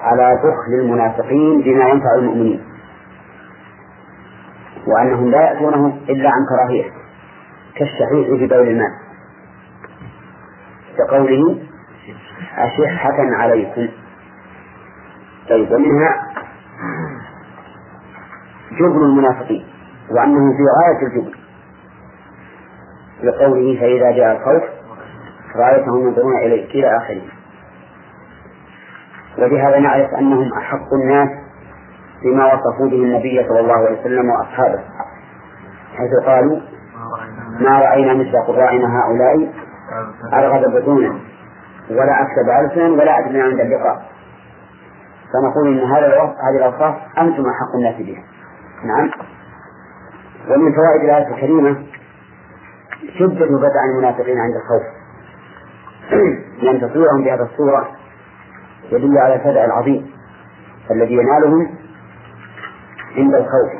على 0.00 0.34
بخل 0.34 0.72
المنافقين 0.82 1.60
بما 1.60 1.88
ينفع 1.88 2.14
المؤمنين. 2.18 2.64
وأنهم 4.86 5.30
لا 5.30 5.40
يأتونهم 5.40 6.00
إلا 6.08 6.30
عن 6.30 6.46
كراهية 6.48 6.90
كالشحيح 7.76 8.28
بول 8.28 8.68
المال 8.68 8.92
كقوله 10.98 11.58
أشحة 12.56 13.16
عليكم. 13.18 13.88
طيب 15.48 15.72
ومنها 15.72 16.32
جبن 18.72 19.04
المنافقين. 19.04 19.67
وأنهم 20.10 20.52
في 20.56 20.62
غاية 20.78 21.06
الجبن 21.06 21.32
لقوله 23.22 23.80
فإذا 23.80 24.10
جاء 24.10 24.36
الخوف 24.36 24.62
رأيتهم 25.56 26.08
ينظرون 26.08 26.36
إليك 26.36 26.70
إلى 26.70 26.96
آخره. 26.96 27.22
وبهذا 29.38 29.78
نعرف 29.78 30.14
أنهم 30.14 30.52
أحق 30.52 30.94
الناس 31.02 31.28
بما 32.22 32.46
وصفوا 32.46 32.88
به 32.90 32.96
النبي 32.96 33.46
صلى 33.48 33.60
الله 33.60 33.74
عليه 33.74 34.00
وسلم 34.00 34.30
وأصحابه 34.30 34.80
حيث 35.96 36.26
قالوا 36.26 36.60
ما 37.60 37.78
رأينا 37.78 38.14
مثل 38.14 38.32
قرائنا 38.46 38.86
هؤلاء 39.00 39.52
أرغب 40.32 40.74
بطونا 40.76 41.18
ولا 41.90 42.22
أكسب 42.22 42.48
ألسنا 42.60 42.88
ولا 42.88 43.18
أدنى 43.18 43.40
عند 43.42 43.60
اللقاء. 43.60 44.02
فنقول 45.32 45.78
إن 45.78 45.90
هذا 45.90 46.06
هذه 46.06 46.56
الأوصاف 46.58 46.94
أنتم 47.18 47.42
أحق 47.42 47.74
الناس 47.74 47.96
بها. 47.96 48.22
نعم. 48.84 49.10
ومن 50.50 50.72
فوائد 50.72 51.02
الآية 51.02 51.34
الكريمة 51.34 51.86
شدة 53.18 53.46
بدع 53.46 53.84
المنافقين 53.84 54.38
عند 54.38 54.54
الخوف. 54.54 54.82
لأن 56.62 56.80
تصويرهم 56.80 57.24
بهذه 57.24 57.48
الصورة 57.52 57.88
يدل 58.92 59.18
على 59.18 59.34
الفزع 59.34 59.64
العظيم 59.64 60.10
الذي 60.90 61.14
ينالهم 61.14 61.68
عند 63.16 63.34
الخوف. 63.34 63.72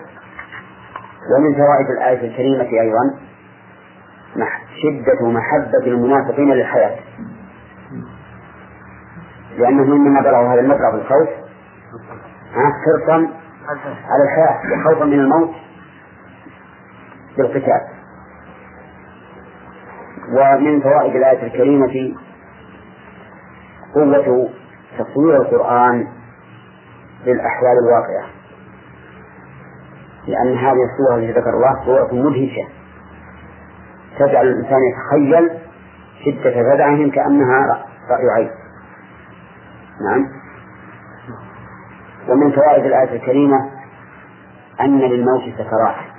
ومن 1.36 1.54
فوائد 1.54 1.90
الآية 1.90 2.30
الكريمة 2.30 2.80
أيضا 2.80 3.18
شدة 4.82 5.28
محبة 5.28 5.86
المنافقين 5.86 6.52
للحياة. 6.52 6.96
لأنهم 9.58 9.92
إنما 9.92 10.20
بلغوا 10.20 10.54
هذا 10.54 10.60
المبلغ 10.60 10.90
بالخوف 10.90 11.28
حرصا 12.54 13.28
على 14.08 14.22
الحياة 14.24 14.60
وخوفا 14.72 15.04
من 15.04 15.20
الموت. 15.20 15.67
بالقتال. 17.38 17.80
ومن 20.28 20.80
فوائد 20.80 21.16
الآية 21.16 21.42
الكريمة 21.42 22.14
قوة 23.94 24.48
تصوير 24.98 25.36
القرآن 25.36 26.06
للأحوال 27.26 27.78
الواقعة. 27.84 28.28
لأن 30.26 30.56
هذه 30.56 30.78
الصورة 30.90 31.16
التي 31.18 31.40
ذكر 31.40 31.50
الله 31.50 31.84
صورة 31.84 32.14
مدهشة. 32.14 32.68
تجعل 34.18 34.46
الإنسان 34.46 34.78
يتخيل 34.90 35.50
شدة 36.24 36.50
فزعهم 36.50 37.10
كأنها 37.10 37.84
رأي 38.10 38.30
عين. 38.36 38.50
نعم. 40.10 40.26
ومن 42.28 42.52
فوائد 42.52 42.84
الآية 42.84 43.16
الكريمة 43.16 43.70
أن 44.80 44.98
للموت 44.98 45.42
سكرات. 45.58 46.17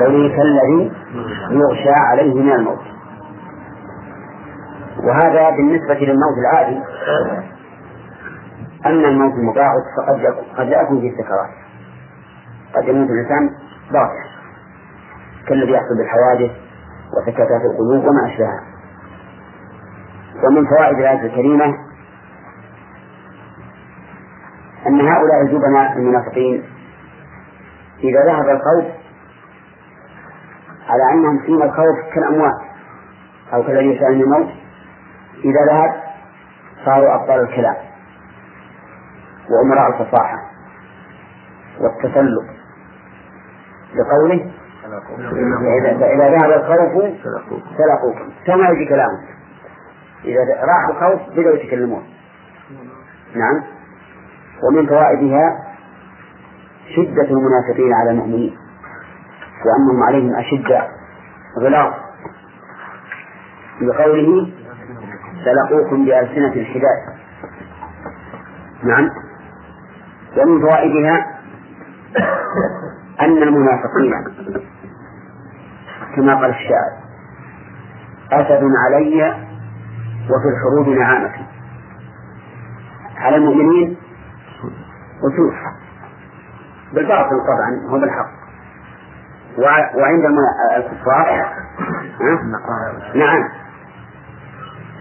قوله 0.00 0.36
كالذي 0.36 0.92
يغشى 1.50 1.90
عليه 1.90 2.34
من 2.34 2.52
الموت. 2.52 2.80
وهذا 5.04 5.50
بالنسبة 5.50 5.94
للموت 5.94 6.38
العادي. 6.38 6.78
أما 8.86 9.08
الموت 9.08 9.34
المضاعف 9.34 9.82
فقد 9.96 10.26
قد 10.58 10.66
لا 10.66 10.82
يكون 10.82 11.00
فيه 11.00 11.12
سكرات 11.12 11.50
قد 12.74 12.88
يموت 12.88 13.10
الإنسان 13.10 13.50
ضاطع 13.92 14.22
كالذي 15.48 15.72
يحصل 15.72 15.96
بالحوادث 15.98 16.50
وسكتات 17.16 17.62
القلوب 17.70 18.04
وما 18.04 18.26
أشبهها. 18.26 18.62
ومن 20.44 20.66
فوائد 20.66 20.98
الآية 20.98 21.26
الكريمة 21.26 21.64
أن 24.86 25.00
هؤلاء 25.00 25.42
الجبناء 25.42 25.92
المنافقين 25.96 26.62
إذا 28.04 28.24
ذهب 28.26 28.48
الخوف 28.48 28.84
على 30.88 31.12
أنهم 31.12 31.38
فيما 31.46 31.64
الخوف 31.64 32.14
كالأموات 32.14 32.60
أو 33.54 33.62
كالذي 33.62 33.96
يسأل 33.96 34.16
من 34.16 34.22
الموت 34.22 34.52
إذا 35.44 35.72
ذهب 35.72 36.02
صاروا 36.84 37.14
أبطال 37.14 37.40
الكلام 37.40 37.76
وأمراء 39.50 39.88
الفصاحة 39.88 40.36
والتسلط 41.80 42.44
لقوله 43.94 44.50
فإذا 46.00 46.30
ذهب 46.30 46.50
الخوف 46.50 47.14
سلقوكم 47.78 48.32
كما 48.46 48.68
يجي 48.68 48.88
كلامه. 48.88 49.20
إذا 50.24 50.64
راح 50.64 50.88
الخوف 50.88 51.30
بدأوا 51.30 51.56
يتكلمون. 51.56 52.02
نعم. 53.34 53.62
ومن 54.62 54.86
فوائدها 54.86 55.71
شدة 56.96 57.28
المنافقين 57.30 57.92
على 57.94 58.10
المؤمنين. 58.10 58.56
وأنهم 59.66 60.02
عليهم 60.02 60.34
أشد 60.34 60.88
غلاظ. 61.58 61.92
بقوله 63.80 64.48
سلقوكم 65.44 66.04
بألسنة 66.04 66.52
الحداد 66.52 66.98
نعم. 68.82 69.10
ومن 70.36 70.60
فوائدها 70.60 71.26
أن 73.20 73.42
المنافقين 73.42 74.12
كما 76.16 76.34
قال 76.34 76.50
الشاعر 76.50 76.92
أسد 78.32 78.62
علي 78.86 79.22
وفي 80.22 80.48
الحروب 80.48 80.88
نعامة. 80.98 81.32
على 83.16 83.36
المؤمنين 83.36 83.96
أسود 85.18 85.52
بالباطل 86.94 87.30
طبعا 87.30 87.90
هو 87.90 87.98
بالحق. 87.98 88.30
وعند 89.96 90.24
الكفار 90.76 91.54
نعم. 93.14 93.48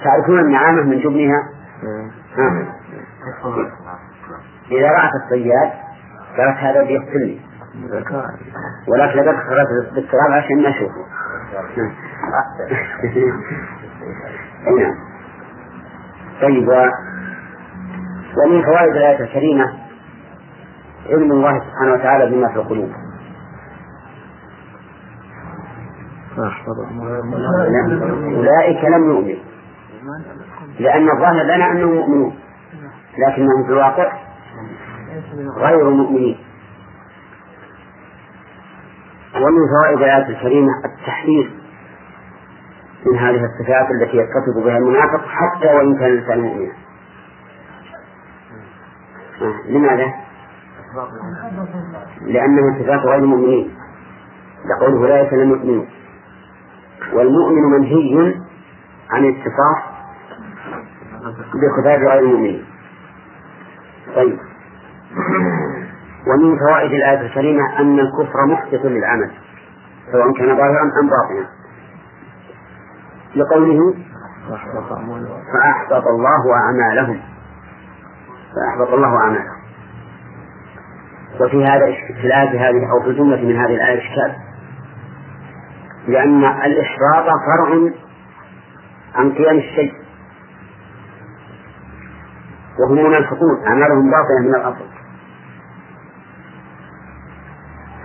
تعرفون 0.03 0.39
النعامة 0.39 0.81
من 0.81 0.99
جبنها؟ 0.99 1.43
إذا 4.71 4.87
رأت 4.91 5.11
الصياد 5.23 5.71
قالت 6.37 6.57
هذا 6.57 6.83
بيقتلني 6.83 7.41
ولكن 8.87 9.19
لقد 9.19 9.35
خرجت 9.35 9.93
بالتراب 9.93 10.31
عشان 10.31 10.63
ما 10.63 10.69
أشوفه. 10.69 11.05
نعم. 14.79 14.95
طيب 16.41 16.69
ومن 18.37 18.63
فوائد 18.63 18.95
الآية 18.95 19.19
الكريمة 19.19 19.80
علم 21.11 21.31
الله 21.31 21.59
سبحانه 21.59 21.93
وتعالى 21.93 22.35
بما 22.35 22.47
في 22.47 22.55
القلوب. 22.55 22.91
أولئك 28.37 28.85
لم 28.85 29.09
يؤمنوا. 29.09 29.43
لأن 30.79 31.09
الظاهر 31.09 31.43
لنا 31.43 31.71
أنهم 31.71 31.95
مؤمنون. 31.95 32.35
لكنهم 33.17 33.63
في 33.65 33.69
الواقع 33.69 34.13
غير 35.57 35.89
مؤمنين. 35.89 36.37
ومن 39.35 39.61
فوائد 39.81 39.97
الآية 39.97 40.29
الكريمة 40.29 40.71
التحذير 40.85 41.51
من 43.05 43.17
هذه 43.17 43.41
الصفات 43.45 43.87
التي 43.91 44.17
يتصف 44.17 44.65
بها 44.65 44.77
المنافق 44.77 45.25
حتى 45.27 45.67
وإن 45.75 45.95
كان 45.99 46.09
الإنسان 46.09 46.39
مؤمنا. 46.39 46.71
آه، 49.41 49.69
لماذا؟ 49.69 50.13
لأنها 52.21 52.79
صفات 52.79 52.99
غير 52.99 53.15
المؤمنين. 53.15 53.71
لقوله 54.65 55.07
لا 55.07 55.21
يسلم 55.21 55.41
المؤمنون 55.41 55.87
والمؤمن 57.13 57.63
منهي 57.63 58.35
عن 59.09 59.25
اتصاف 59.25 59.77
بصفات 61.53 61.99
غير 61.99 62.19
المؤمنين 62.19 62.65
طيب. 64.15 64.39
ومن 66.27 66.59
فوائد 66.59 66.91
الآية 66.91 67.21
الكريمة 67.21 67.79
أن 67.79 67.99
الكفر 67.99 68.45
محدث 68.45 68.85
للعمل. 68.85 69.31
سواء 70.11 70.33
كان 70.33 70.57
ظاهرا 70.57 70.81
أم 71.01 71.09
باطنا. 71.09 71.49
لقوله 73.35 73.95
فأحبط 75.53 76.07
الله 76.07 76.53
أعمالهم. 76.55 77.19
فأحبط 78.55 78.93
الله 78.93 79.17
أعمالهم. 79.17 79.50
وفي 81.39 81.63
هذا 81.63 81.85
في 82.21 82.27
الآية 82.27 82.69
هذه 82.69 82.91
أو 82.91 83.03
في 83.03 83.09
الجملة 83.09 83.41
من 83.41 83.55
هذه 83.55 83.75
الآية 83.75 83.99
إشكال. 83.99 84.35
لأن 86.07 86.43
الإحباط 86.43 87.25
فرع 87.25 87.91
عن 89.15 89.31
قيام 89.31 89.57
الشيء. 89.57 89.93
وهم 92.79 93.05
منافقون 93.05 93.67
أعمالهم 93.67 94.11
باطلة 94.11 94.39
من 94.41 94.55
الأصل. 94.55 94.85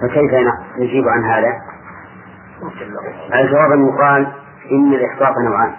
فكيف 0.01 0.31
نجيب 0.79 1.09
عن 1.09 1.25
هذا؟ 1.25 1.53
الجواب 3.35 3.73
أن 3.73 3.89
يقال 3.89 4.27
إن 4.73 4.95
الإحقاق 4.95 5.39
نوعان. 5.39 5.73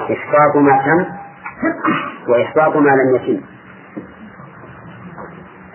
إحقاق 0.00 0.56
ما 0.56 0.82
تم 0.84 1.06
وإحقاق 2.28 2.76
ما 2.76 2.90
لم 2.90 3.14
يتم. 3.16 3.53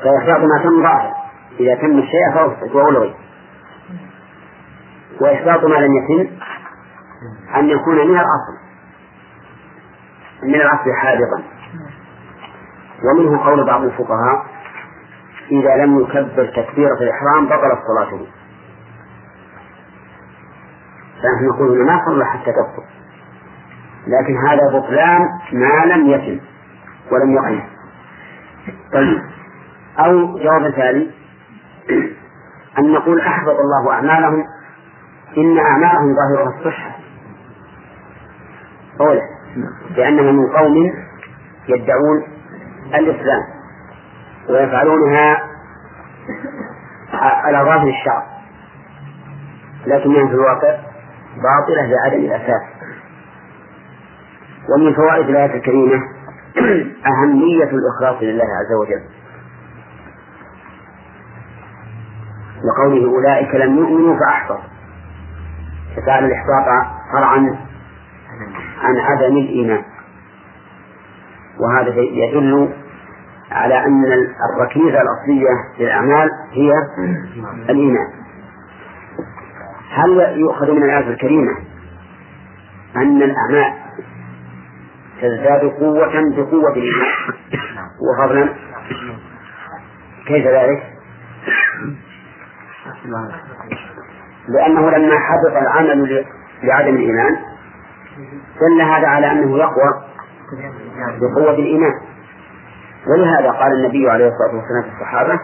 فإحقاق 0.04 0.40
ما 0.40 0.64
تم 0.64 0.84
ظاهر. 0.84 1.14
إذا 1.60 1.76
تم 1.76 2.00
الشيء 2.00 2.32
فهو 2.34 2.90
ألغي 2.90 3.16
وإحقاق 5.22 5.66
ما 5.66 5.76
لم 5.76 5.92
يتم 5.98 6.32
أن 7.56 7.70
يكون 7.70 7.96
من 7.96 8.16
الأصل. 8.16 8.60
من 10.44 10.56
الأصل 10.56 10.94
حادقا 11.02 11.44
ومنه 13.04 13.46
قول 13.46 13.66
بعض 13.66 13.84
الفقهاء 13.84 14.46
إذا 15.52 15.86
لم 15.86 16.00
يكبر 16.00 16.46
تكبيرة 16.46 16.98
الإحرام 17.02 17.46
بطلت 17.46 17.80
صلاته. 17.88 18.28
فنحن 21.24 21.46
نقول 21.54 21.86
ما 21.86 22.06
صلى 22.06 22.26
حتى 22.26 22.52
تبطل 22.52 22.84
لكن 24.08 24.38
هذا 24.48 24.80
بطلان 24.80 25.22
ما 25.54 25.94
لم 25.94 26.10
يتم 26.10 26.40
ولم 27.12 27.34
يقم. 27.34 27.62
طيب. 28.94 29.29
أو 30.06 30.38
جواب 30.38 30.72
ثاني. 30.76 31.12
أن 32.80 32.94
نقول 32.94 33.22
أحبط 33.22 33.56
الله 33.60 33.92
أعمالهم 33.94 34.44
إن 35.38 35.58
أعمالهم 35.58 36.16
ظاهرها 36.16 36.60
الصحة. 36.60 36.92
أولا 39.02 39.22
لأنهم 39.98 40.36
من 40.36 40.48
قوم 40.48 40.76
يدعون 41.68 42.24
الإسلام 42.96 43.44
ويفعلونها 44.50 45.38
على 47.14 47.58
ظاهر 47.58 47.88
الشعب 47.88 48.24
لكنها 49.86 50.28
في 50.28 50.34
الواقع 50.34 50.78
باطلة 51.36 51.86
لعدم 51.88 52.20
الأساس. 52.26 52.62
ومن 54.70 54.94
فوائد 54.94 55.30
الآية 55.30 55.56
الكريمة 55.56 56.02
أهمية 57.08 57.70
الإخلاص 57.72 58.22
لله 58.22 58.44
عز 58.44 58.74
وجل. 58.82 59.19
وقوله 62.64 63.16
أولئك 63.16 63.56
لم 63.56 63.78
يؤمنوا 63.78 64.20
فأحبط 64.20 64.60
فكان 65.96 66.26
الإحباط 66.26 66.88
فرعا 67.14 67.58
عن 68.82 68.98
عدم 68.98 69.38
الإيمان. 69.38 69.84
وهذا 71.60 72.02
يدل 72.02 72.70
على 73.52 73.86
أن 73.86 74.04
الركيزة 74.54 75.02
الأصلية 75.02 75.50
للأعمال 75.80 76.30
هي 76.52 76.72
الإيمان. 77.70 78.08
هل 79.92 80.40
يؤخذ 80.40 80.72
من 80.72 80.84
الآية 80.84 81.08
الكريمة 81.10 81.52
أن 82.96 83.22
الأعمال 83.22 83.74
تزداد 85.22 85.62
قوة 85.62 86.12
بقوة 86.36 86.72
الإيمان؟ 86.72 87.10
وفضلا؟ 88.02 88.50
كيف 90.28 90.48
ذلك؟ 90.48 90.99
لأنه 94.48 94.90
لما 94.90 95.16
حدث 95.20 95.62
العمل 95.62 96.26
لعدم 96.64 96.96
الإيمان 96.96 97.36
دل 98.62 98.82
هذا 98.82 99.08
على 99.08 99.32
أنه 99.32 99.58
يقوى 99.58 100.04
بقوة 101.22 101.54
الإيمان. 101.54 101.94
ولهذا 103.08 103.52
قال 103.52 103.74
النبي 103.74 104.10
عليه 104.10 104.28
الصلاة 104.28 104.56
والسلام 104.56 104.84
في 104.84 104.90
الصحابة 105.02 105.40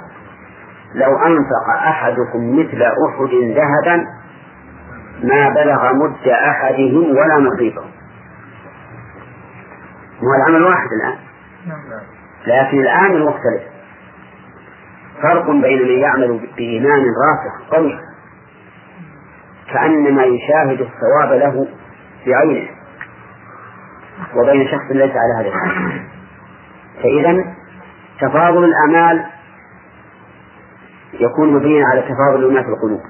لو 0.95 1.17
أنفق 1.17 1.69
أحدكم 1.87 2.59
مثل 2.59 2.81
أحد 2.81 3.33
ذهبا 3.55 4.05
ما 5.23 5.49
بلغ 5.49 5.93
مد 5.93 6.27
أحدهم 6.27 7.09
ولا 7.17 7.37
نصيبه 7.37 7.81
هو 10.23 10.33
العمل 10.37 10.63
واحد 10.63 10.87
الآن. 11.01 11.17
لكن 12.47 12.79
الآن 12.79 13.25
مختلف 13.25 13.74
فرق 15.21 15.49
بين 15.51 15.81
من 15.81 15.99
يعمل 15.99 16.49
بإيمان 16.57 17.01
راسخ 17.01 17.73
قوي 17.75 17.99
كأنما 19.73 20.23
يشاهد 20.23 20.81
الثواب 20.81 21.39
له 21.39 21.67
بعينه 22.27 22.69
وبين 24.35 24.67
شخص 24.67 24.91
ليس 24.91 25.11
على 25.11 25.33
هذا 25.39 25.47
الحال. 25.47 26.01
فإذا 27.03 27.53
تفاضل 28.21 28.63
الأعمال 28.63 29.25
يكون 31.13 31.53
مبينا 31.53 31.87
على 31.87 32.01
تفاضل 32.01 32.53
ما 32.53 32.63
في 32.63 32.69
القلوب. 32.69 33.01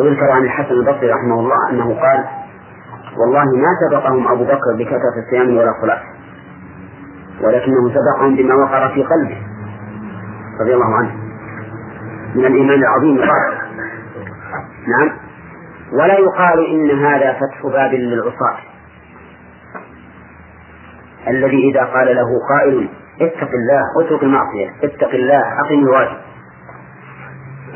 ويذكر 0.00 0.30
عن 0.30 0.42
الحسن 0.42 0.72
البصري 0.74 1.10
رحمه 1.10 1.40
الله 1.40 1.70
أنه 1.70 2.00
قال 2.00 2.24
والله 3.20 3.44
ما 3.44 3.68
سبقهم 3.88 4.28
أبو 4.28 4.44
بكر 4.44 4.76
بكثرة 4.78 5.14
الصيام 5.26 5.56
ولا 5.56 5.72
صلاة 5.82 6.00
ولكنه 7.40 7.94
سبقهم 7.94 8.36
بما 8.36 8.54
وقر 8.54 8.94
في 8.94 9.02
قلبه. 9.02 9.55
رضي 10.60 10.74
الله 10.74 10.94
عنه. 10.96 11.14
من 12.34 12.44
الإيمان 12.44 12.78
العظيم. 12.78 13.18
الراسخ 13.18 13.66
نعم. 14.86 15.18
ولا 15.92 16.18
يقال 16.18 16.66
إن 16.66 17.04
هذا 17.04 17.32
فتح 17.32 17.66
باب 17.72 17.94
للعصاة. 17.94 18.58
الذي 21.28 21.70
إذا 21.70 21.84
قال 21.84 22.16
له 22.16 22.28
قائل 22.48 22.88
اتق 23.20 23.50
الله 23.54 23.82
اترك 24.04 24.22
المعصية 24.22 24.70
اتق 24.84 25.10
الله 25.14 25.60
أقم 25.60 25.78
الواجب. 25.78 26.16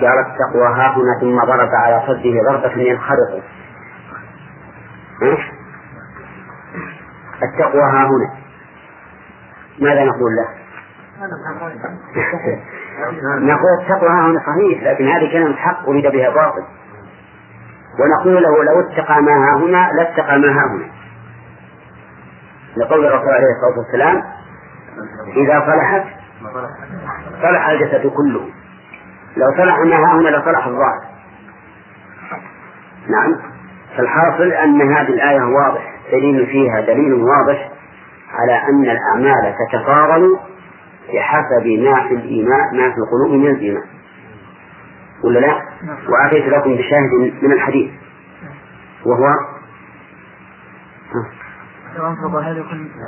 جعل 0.01 0.19
التقوى 0.19 0.67
ها 0.67 0.97
هنا 0.97 1.21
ثم 1.21 1.39
ضرب 1.47 1.69
على 1.75 2.03
صدره 2.07 2.43
ضربة 2.51 2.83
ينخرط. 2.83 3.43
التقوى 7.43 7.83
ها 7.83 8.07
هنا. 8.07 8.35
ماذا 9.81 10.05
نقول 10.05 10.33
له؟ 10.37 10.60
نقول 13.39 13.81
التقوى 13.81 14.09
ها 14.09 14.27
هنا 14.27 14.41
صحيح 14.47 14.83
لكن 14.83 15.09
هذه 15.09 15.33
كلمة 15.33 15.57
حق 15.57 15.89
أريد 15.89 16.07
بها 16.07 16.31
باطل. 16.31 16.63
ونقول 18.01 18.43
له 18.43 18.65
لو 18.65 18.81
اتقى 18.81 19.23
ما 19.23 19.33
ها 19.33 19.57
هنا 19.57 19.91
لاتقى 19.97 20.39
ما 20.39 20.49
ها 20.49 20.67
هنا. 20.67 20.91
لقول 22.77 23.07
الرسول 23.07 23.29
عليه 23.29 23.47
الصلاة 23.47 23.79
والسلام 23.79 24.23
إذا 25.37 25.67
صلحت 25.67 26.05
صلح 27.43 27.69
الجسد 27.69 28.07
كله. 28.07 28.49
لو 29.37 29.47
صلح 29.57 29.79
ما 29.79 29.97
ها 29.97 30.21
هنا 30.21 30.29
لصلح 30.29 30.67
الظاهر. 30.67 31.01
نعم. 33.09 33.37
فالحاصل 33.97 34.53
أن 34.53 34.83
هذه 34.83 35.09
الآية 35.09 35.43
واضح 35.43 35.95
دليل 36.13 36.47
فيها 36.47 36.81
دليل 36.81 37.13
واضح 37.15 37.71
على 38.33 38.53
أن 38.69 38.83
الأعمال 38.83 39.55
تتفاضل 39.69 40.39
بحسب 41.15 41.67
ما 41.67 42.09
في 42.09 42.15
الإيمان 42.15 42.77
ما 42.77 42.91
في 42.91 42.97
القلوب 42.99 43.41
من 43.41 43.47
الإيمان. 43.51 43.85
ولا 45.25 45.39
لا؟ 45.39 45.63
وأتيت 46.09 46.49
لكم 46.49 46.75
بشاهد 46.75 47.35
من 47.43 47.53
الحديث. 47.53 47.91
وهو؟ 49.07 49.27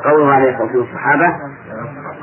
قوله 0.05 0.33
عليه 0.35 0.51
الصلاة 0.51 0.77
والسلام 0.77 0.83
الصحابة 0.83 1.27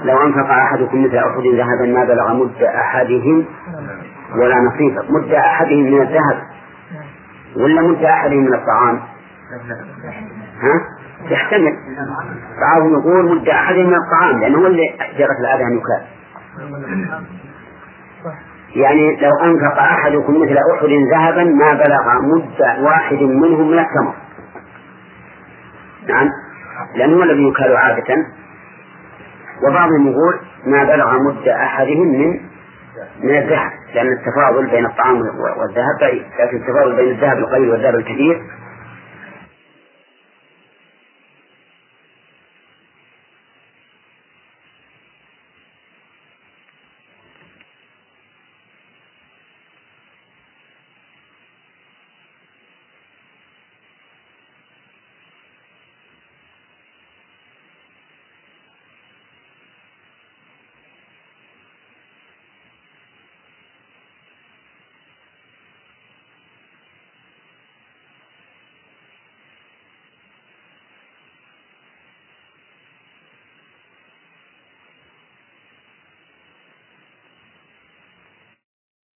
لو 0.03 0.23
أنفق 0.23 0.49
أحدكم 0.49 1.03
مثل 1.05 1.15
أحد 1.17 1.43
ذهبا 1.55 1.93
ما 1.93 2.03
بلغ 2.03 2.33
مد 2.33 2.63
أحدهم 2.63 3.45
ولا 4.35 4.55
نصيبا 4.55 5.05
مد 5.09 5.31
أحدهم 5.31 5.83
من 5.83 6.01
الذهب 6.01 6.43
ولا 7.55 7.81
مد 7.81 8.03
أحدهم 8.03 8.43
من 8.45 8.53
الطعام؟ 8.53 8.99
ها؟ 10.61 10.98
يحتمل. 11.23 11.73
بعضهم 12.61 12.99
يقول 12.99 13.35
مد 13.35 13.49
أحدهم 13.49 13.87
من 13.87 13.95
الطعام 13.95 14.41
لأنه 14.41 14.57
هو 14.57 14.67
اللي 14.67 14.95
جرت 15.17 15.39
العادة 15.39 15.63
أن 15.63 15.77
يكال 15.77 16.01
يعني 18.75 19.21
لو 19.21 19.31
أنفق 19.43 19.79
أحدكم 19.79 20.41
مثل 20.41 20.57
أحد 20.57 20.89
ذهبا 21.11 21.43
ما 21.43 21.73
بلغ 21.73 22.21
مد 22.21 22.83
واحد 22.83 23.21
منهم 23.21 23.71
من 23.71 23.79
التمر. 23.79 24.13
نعم. 26.07 26.29
لأنه 26.95 27.17
هو 27.17 27.23
الذي 27.23 27.47
يكال 27.47 27.77
عادة. 27.77 28.15
وبعضهم 29.67 30.07
يقول 30.07 30.39
ما 30.65 30.83
بلغ 30.83 31.19
مد 31.19 31.47
أحدهم 31.47 32.07
من 32.07 32.39
من 33.23 33.37
الذهب 33.37 33.71
لأن 33.95 34.07
التفاضل 34.07 34.69
بين 34.69 34.85
الطعام 34.85 35.21
والذهب 35.57 35.99
بعيد 36.01 36.23
لكن 36.39 36.57
التفاضل 36.57 36.95
بين 36.95 37.11
الذهب 37.11 37.37
القليل 37.37 37.69
والذهب 37.69 37.95
الكثير 37.95 38.41